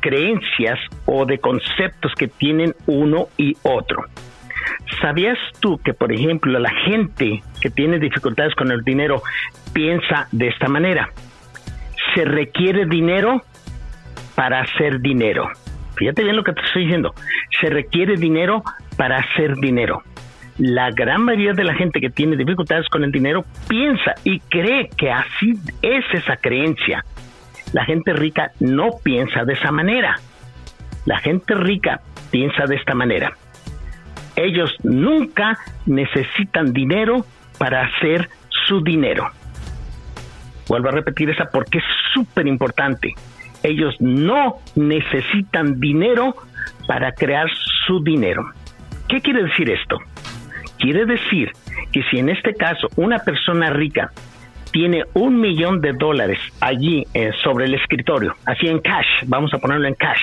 creencias 0.00 0.78
o 1.06 1.24
de 1.24 1.38
conceptos 1.38 2.12
que 2.16 2.28
tienen 2.28 2.74
uno 2.86 3.28
y 3.36 3.56
otro. 3.62 4.04
¿Sabías 5.00 5.38
tú 5.60 5.78
que, 5.78 5.94
por 5.94 6.12
ejemplo, 6.12 6.58
la 6.58 6.70
gente 6.70 7.42
que 7.60 7.70
tiene 7.70 7.98
dificultades 7.98 8.54
con 8.54 8.70
el 8.70 8.82
dinero 8.82 9.22
piensa 9.72 10.28
de 10.32 10.48
esta 10.48 10.68
manera? 10.68 11.08
Se 12.14 12.24
requiere 12.24 12.84
dinero 12.86 13.42
para 14.34 14.60
hacer 14.60 15.00
dinero. 15.00 15.48
Fíjate 15.96 16.24
bien 16.24 16.36
lo 16.36 16.44
que 16.44 16.52
te 16.52 16.60
estoy 16.62 16.82
diciendo. 16.84 17.14
Se 17.60 17.70
requiere 17.70 18.16
dinero 18.16 18.62
para 18.96 19.18
hacer 19.18 19.56
dinero. 19.56 20.02
La 20.58 20.90
gran 20.90 21.24
mayoría 21.24 21.54
de 21.54 21.64
la 21.64 21.74
gente 21.74 22.00
que 22.00 22.10
tiene 22.10 22.36
dificultades 22.36 22.88
con 22.88 23.04
el 23.04 23.10
dinero 23.10 23.44
piensa 23.68 24.14
y 24.22 24.40
cree 24.40 24.90
que 24.96 25.10
así 25.10 25.54
es 25.80 26.04
esa 26.12 26.36
creencia. 26.36 27.04
La 27.72 27.84
gente 27.84 28.12
rica 28.12 28.52
no 28.60 28.90
piensa 29.02 29.44
de 29.44 29.54
esa 29.54 29.72
manera. 29.72 30.16
La 31.06 31.18
gente 31.18 31.54
rica 31.54 32.00
piensa 32.30 32.66
de 32.66 32.76
esta 32.76 32.94
manera. 32.94 33.32
Ellos 34.36 34.74
nunca 34.82 35.58
necesitan 35.86 36.72
dinero 36.72 37.24
para 37.58 37.82
hacer 37.82 38.28
su 38.66 38.82
dinero. 38.82 39.30
Vuelvo 40.68 40.88
a 40.88 40.92
repetir 40.92 41.30
esa 41.30 41.46
porque 41.50 41.78
es 41.78 41.84
súper 42.12 42.46
importante. 42.46 43.14
Ellos 43.62 43.94
no 44.00 44.58
necesitan 44.74 45.80
dinero 45.80 46.34
para 46.86 47.12
crear 47.12 47.48
su 47.86 48.02
dinero. 48.02 48.44
¿Qué 49.08 49.20
quiere 49.20 49.44
decir 49.44 49.70
esto? 49.70 49.98
Quiere 50.82 51.06
decir 51.06 51.52
que 51.92 52.02
si 52.10 52.18
en 52.18 52.28
este 52.28 52.54
caso 52.54 52.88
una 52.96 53.20
persona 53.20 53.70
rica 53.70 54.10
tiene 54.72 55.04
un 55.14 55.40
millón 55.40 55.80
de 55.80 55.92
dólares 55.92 56.40
allí 56.60 57.06
eh, 57.14 57.30
sobre 57.44 57.66
el 57.66 57.74
escritorio, 57.74 58.34
así 58.46 58.66
en 58.66 58.80
cash, 58.80 59.06
vamos 59.26 59.54
a 59.54 59.58
ponerlo 59.58 59.86
en 59.86 59.94
cash, 59.94 60.20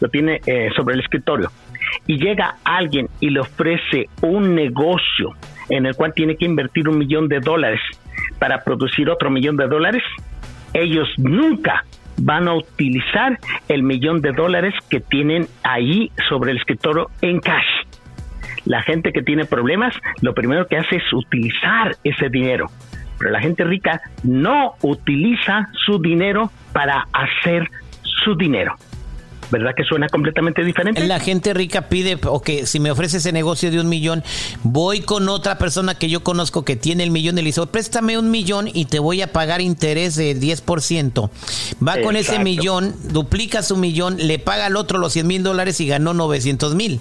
lo 0.00 0.08
tiene 0.08 0.40
eh, 0.46 0.70
sobre 0.74 0.94
el 0.94 1.00
escritorio, 1.00 1.50
y 2.06 2.16
llega 2.16 2.56
alguien 2.64 3.08
y 3.20 3.28
le 3.28 3.40
ofrece 3.40 4.06
un 4.22 4.54
negocio 4.54 5.34
en 5.68 5.84
el 5.84 5.94
cual 5.94 6.14
tiene 6.14 6.36
que 6.36 6.46
invertir 6.46 6.88
un 6.88 6.96
millón 6.96 7.28
de 7.28 7.40
dólares 7.40 7.80
para 8.38 8.64
producir 8.64 9.10
otro 9.10 9.28
millón 9.28 9.58
de 9.58 9.66
dólares, 9.66 10.02
ellos 10.72 11.06
nunca 11.18 11.84
van 12.16 12.48
a 12.48 12.54
utilizar 12.54 13.38
el 13.68 13.82
millón 13.82 14.22
de 14.22 14.32
dólares 14.32 14.72
que 14.88 15.00
tienen 15.00 15.48
ahí 15.64 16.10
sobre 16.30 16.52
el 16.52 16.56
escritorio 16.56 17.10
en 17.20 17.40
cash. 17.40 17.77
La 18.68 18.82
gente 18.82 19.12
que 19.12 19.22
tiene 19.22 19.44
problemas, 19.44 19.92
lo 20.20 20.34
primero 20.34 20.68
que 20.68 20.76
hace 20.76 20.96
es 20.96 21.12
utilizar 21.12 21.96
ese 22.04 22.28
dinero 22.28 22.70
pero 23.18 23.30
la 23.32 23.40
gente 23.40 23.64
rica 23.64 24.00
no 24.22 24.74
utiliza 24.82 25.68
su 25.84 25.98
dinero 25.98 26.50
para 26.72 27.08
hacer 27.12 27.68
su 28.24 28.36
dinero. 28.36 28.76
¿Verdad 29.50 29.70
que 29.74 29.82
suena 29.82 30.08
completamente 30.08 30.62
diferente? 30.62 31.06
La 31.06 31.20
gente 31.20 31.54
rica 31.54 31.88
pide, 31.88 32.18
ok, 32.22 32.50
si 32.64 32.80
me 32.80 32.90
ofrece 32.90 33.16
ese 33.16 33.32
negocio 33.32 33.70
de 33.70 33.80
un 33.80 33.88
millón, 33.88 34.22
voy 34.62 35.00
con 35.00 35.26
otra 35.30 35.56
persona 35.56 35.94
que 35.94 36.10
yo 36.10 36.22
conozco 36.22 36.66
que 36.66 36.76
tiene 36.76 37.02
el 37.02 37.10
millón 37.10 37.38
y 37.38 37.42
le 37.42 37.46
dice, 37.46 37.66
préstame 37.66 38.18
un 38.18 38.30
millón 38.30 38.68
y 38.72 38.84
te 38.84 38.98
voy 38.98 39.22
a 39.22 39.32
pagar 39.32 39.62
interés 39.62 40.16
de 40.16 40.36
10%. 40.36 41.30
Va 41.86 42.02
con 42.02 42.16
ese 42.16 42.40
millón, 42.40 42.94
duplica 43.10 43.62
su 43.62 43.78
millón, 43.78 44.18
le 44.18 44.38
paga 44.38 44.66
al 44.66 44.76
otro 44.76 44.98
los 44.98 45.14
100 45.14 45.26
mil 45.26 45.42
dólares 45.42 45.80
y 45.80 45.86
ganó 45.86 46.12
900 46.12 46.74
mil 46.74 47.00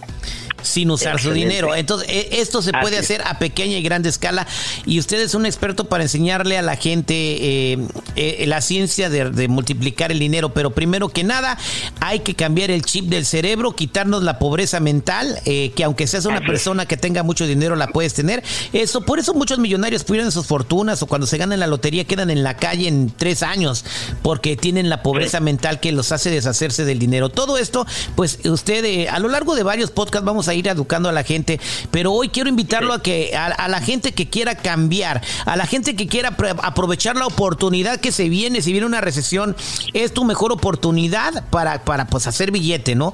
sin 0.61 0.91
usar 0.91 1.19
su 1.19 1.31
dinero. 1.31 1.75
Entonces, 1.75 2.09
e, 2.09 2.41
esto 2.41 2.61
se 2.61 2.71
puede 2.71 2.97
hacer 2.97 3.21
a 3.25 3.39
pequeña 3.39 3.77
y 3.77 3.83
grande 3.83 4.09
escala 4.09 4.47
y 4.85 4.99
usted 4.99 5.19
es 5.19 5.35
un 5.35 5.45
experto 5.45 5.85
para 5.85 6.03
enseñarle 6.03 6.57
a 6.57 6.61
la 6.61 6.75
gente 6.75 7.13
eh, 7.13 7.87
eh, 8.15 8.45
la 8.47 8.61
ciencia 8.61 9.09
de, 9.09 9.47
multiplicar 9.47 10.11
el 10.11 10.19
dinero, 10.19 10.53
pero 10.53 10.71
primero 10.71 11.09
que 11.09 11.23
nada 11.23 11.57
hay 11.99 12.19
que 12.19 12.35
cambiar 12.35 12.71
el 12.71 12.83
chip 12.83 13.05
del 13.05 13.25
cerebro, 13.25 13.75
quitarnos 13.75 14.23
la 14.23 14.39
pobreza 14.39 14.79
mental, 14.79 15.39
eh, 15.45 15.71
que 15.75 15.83
aunque 15.83 16.07
seas 16.07 16.25
una 16.25 16.41
persona 16.41 16.85
que 16.85 16.97
tenga 16.97 17.23
mucho 17.23 17.45
dinero 17.45 17.75
la 17.75 17.87
puedes 17.87 18.13
tener. 18.13 18.43
Eso, 18.73 19.01
por 19.01 19.19
eso 19.19 19.33
muchos 19.33 19.59
millonarios 19.59 20.03
pierden 20.03 20.31
sus 20.31 20.45
fortunas 20.45 21.01
o 21.01 21.07
cuando 21.07 21.27
se 21.27 21.37
ganan 21.37 21.59
la 21.59 21.67
lotería 21.67 22.05
quedan 22.05 22.29
en 22.29 22.43
la 22.43 22.57
calle 22.57 22.87
en 22.87 23.11
tres 23.15 23.43
años 23.43 23.85
porque 24.21 24.57
tienen 24.57 24.89
la 24.89 25.01
pobreza 25.01 25.39
mental 25.39 25.79
que 25.79 25.91
los 25.91 26.11
hace 26.11 26.29
deshacerse 26.29 26.85
del 26.85 26.99
dinero. 26.99 27.29
Todo 27.29 27.57
esto, 27.57 27.85
pues 28.15 28.39
usted 28.45 29.07
a 29.07 29.19
lo 29.19 29.29
largo 29.29 29.55
de 29.55 29.63
varios 29.63 29.91
podcasts 29.91 30.25
vamos 30.25 30.47
a 30.47 30.53
ir 30.57 30.67
educando 30.67 31.09
a 31.09 31.11
la 31.11 31.23
gente, 31.23 31.59
pero 31.91 32.11
hoy 32.11 32.29
quiero 32.29 32.49
invitarlo 32.49 32.93
a 32.93 33.01
que 33.01 33.35
a, 33.35 33.67
la 33.67 33.79
gente 33.81 34.13
que 34.13 34.29
quiera 34.29 34.55
cambiar, 34.55 35.21
a 35.45 35.55
la 35.55 35.65
gente 35.65 35.95
que 35.95 36.07
quiera 36.07 36.35
aprovechar 36.63 37.15
la 37.15 37.25
oportunidad 37.27 37.99
que 37.99 38.11
se 38.11 38.29
viene, 38.29 38.61
si 38.61 38.71
viene 38.71 38.87
una 38.87 39.01
recesión, 39.01 39.55
es 39.93 40.13
tu 40.13 40.25
mejor 40.25 40.51
oportunidad 40.51 41.47
para, 41.49 41.83
para 41.83 42.07
pues 42.07 42.27
hacer 42.27 42.51
billete, 42.51 42.95
¿no? 42.95 43.13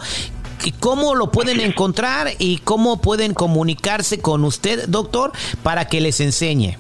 ¿Cómo 0.80 1.16
lo 1.16 1.32
pueden 1.32 1.60
encontrar 1.60 2.30
y 2.40 2.60
cómo 2.60 3.02
pueden 3.02 3.34
comunicarse 3.34 4.22
con 4.22 4.46
usted, 4.46 4.88
doctor, 4.88 5.34
para 5.62 5.86
que 5.86 6.00
les 6.00 6.22
enseñe? 6.22 6.78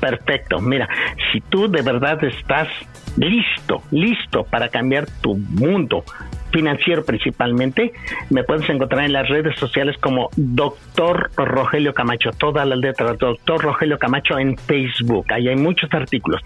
Perfecto. 0.00 0.60
Mira, 0.60 0.88
si 1.32 1.40
tú 1.40 1.70
de 1.70 1.82
verdad 1.82 2.22
estás 2.22 2.68
listo, 3.16 3.82
listo 3.90 4.44
para 4.44 4.68
cambiar 4.68 5.06
tu 5.20 5.36
mundo, 5.36 6.04
financiero 6.50 7.04
principalmente, 7.04 7.92
me 8.30 8.44
puedes 8.44 8.68
encontrar 8.68 9.04
en 9.04 9.12
las 9.12 9.28
redes 9.28 9.58
sociales 9.58 9.96
como 9.98 10.30
Doctor 10.36 11.30
Rogelio 11.36 11.92
Camacho, 11.92 12.30
todas 12.30 12.66
las 12.66 12.78
letras, 12.78 13.18
Doctor 13.18 13.62
Rogelio 13.62 13.98
Camacho 13.98 14.38
en 14.38 14.56
Facebook, 14.56 15.26
ahí 15.32 15.48
hay 15.48 15.56
muchos 15.56 15.92
artículos. 15.92 16.42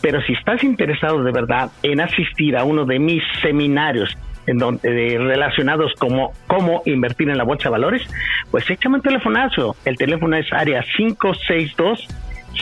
Pero 0.00 0.20
si 0.22 0.32
estás 0.34 0.62
interesado 0.62 1.22
de 1.22 1.32
verdad 1.32 1.70
en 1.82 2.00
asistir 2.00 2.56
a 2.56 2.64
uno 2.64 2.84
de 2.84 2.98
mis 2.98 3.22
seminarios 3.42 4.16
en 4.46 4.58
donde, 4.58 5.18
relacionados 5.18 5.92
como 5.98 6.32
cómo 6.46 6.82
invertir 6.86 7.28
en 7.28 7.36
la 7.36 7.44
bolsa 7.44 7.64
de 7.64 7.70
valores, 7.70 8.02
pues 8.50 8.68
échame 8.70 8.96
un 8.96 9.02
telefonazo. 9.02 9.76
El 9.84 9.96
teléfono 9.96 10.36
es 10.36 10.50
área 10.52 10.82
562 10.96 12.08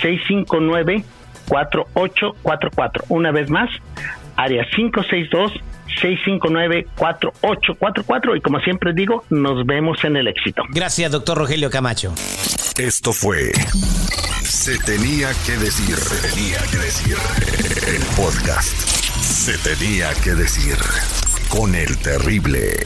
659 0.01 1.05
4844. 1.49 3.05
Una 3.09 3.31
vez 3.31 3.51
más, 3.51 3.71
área 4.37 4.65
562 4.75 5.53
659-4844 6.03 8.37
y 8.37 8.41
como 8.41 8.61
siempre 8.61 8.93
digo, 8.93 9.25
nos 9.31 9.67
vemos 9.67 10.05
en 10.05 10.17
el 10.17 10.29
éxito. 10.29 10.63
Gracias, 10.71 11.11
doctor 11.11 11.39
Rogelio 11.39 11.71
Camacho. 11.71 12.15
Esto 12.79 13.13
fue 13.13 13.51
Se 14.43 14.79
tenía 14.79 15.31
que 15.47 15.57
decir, 15.57 15.97
se 15.97 16.29
tenía 16.29 16.59
que 16.71 16.77
decir 16.79 17.17
el 17.89 18.03
podcast. 18.17 18.77
Se 19.23 19.57
tenía 19.59 20.13
que 20.23 20.35
decir 20.35 20.77
con 21.49 21.75
el 21.75 21.97
terrible. 21.99 22.77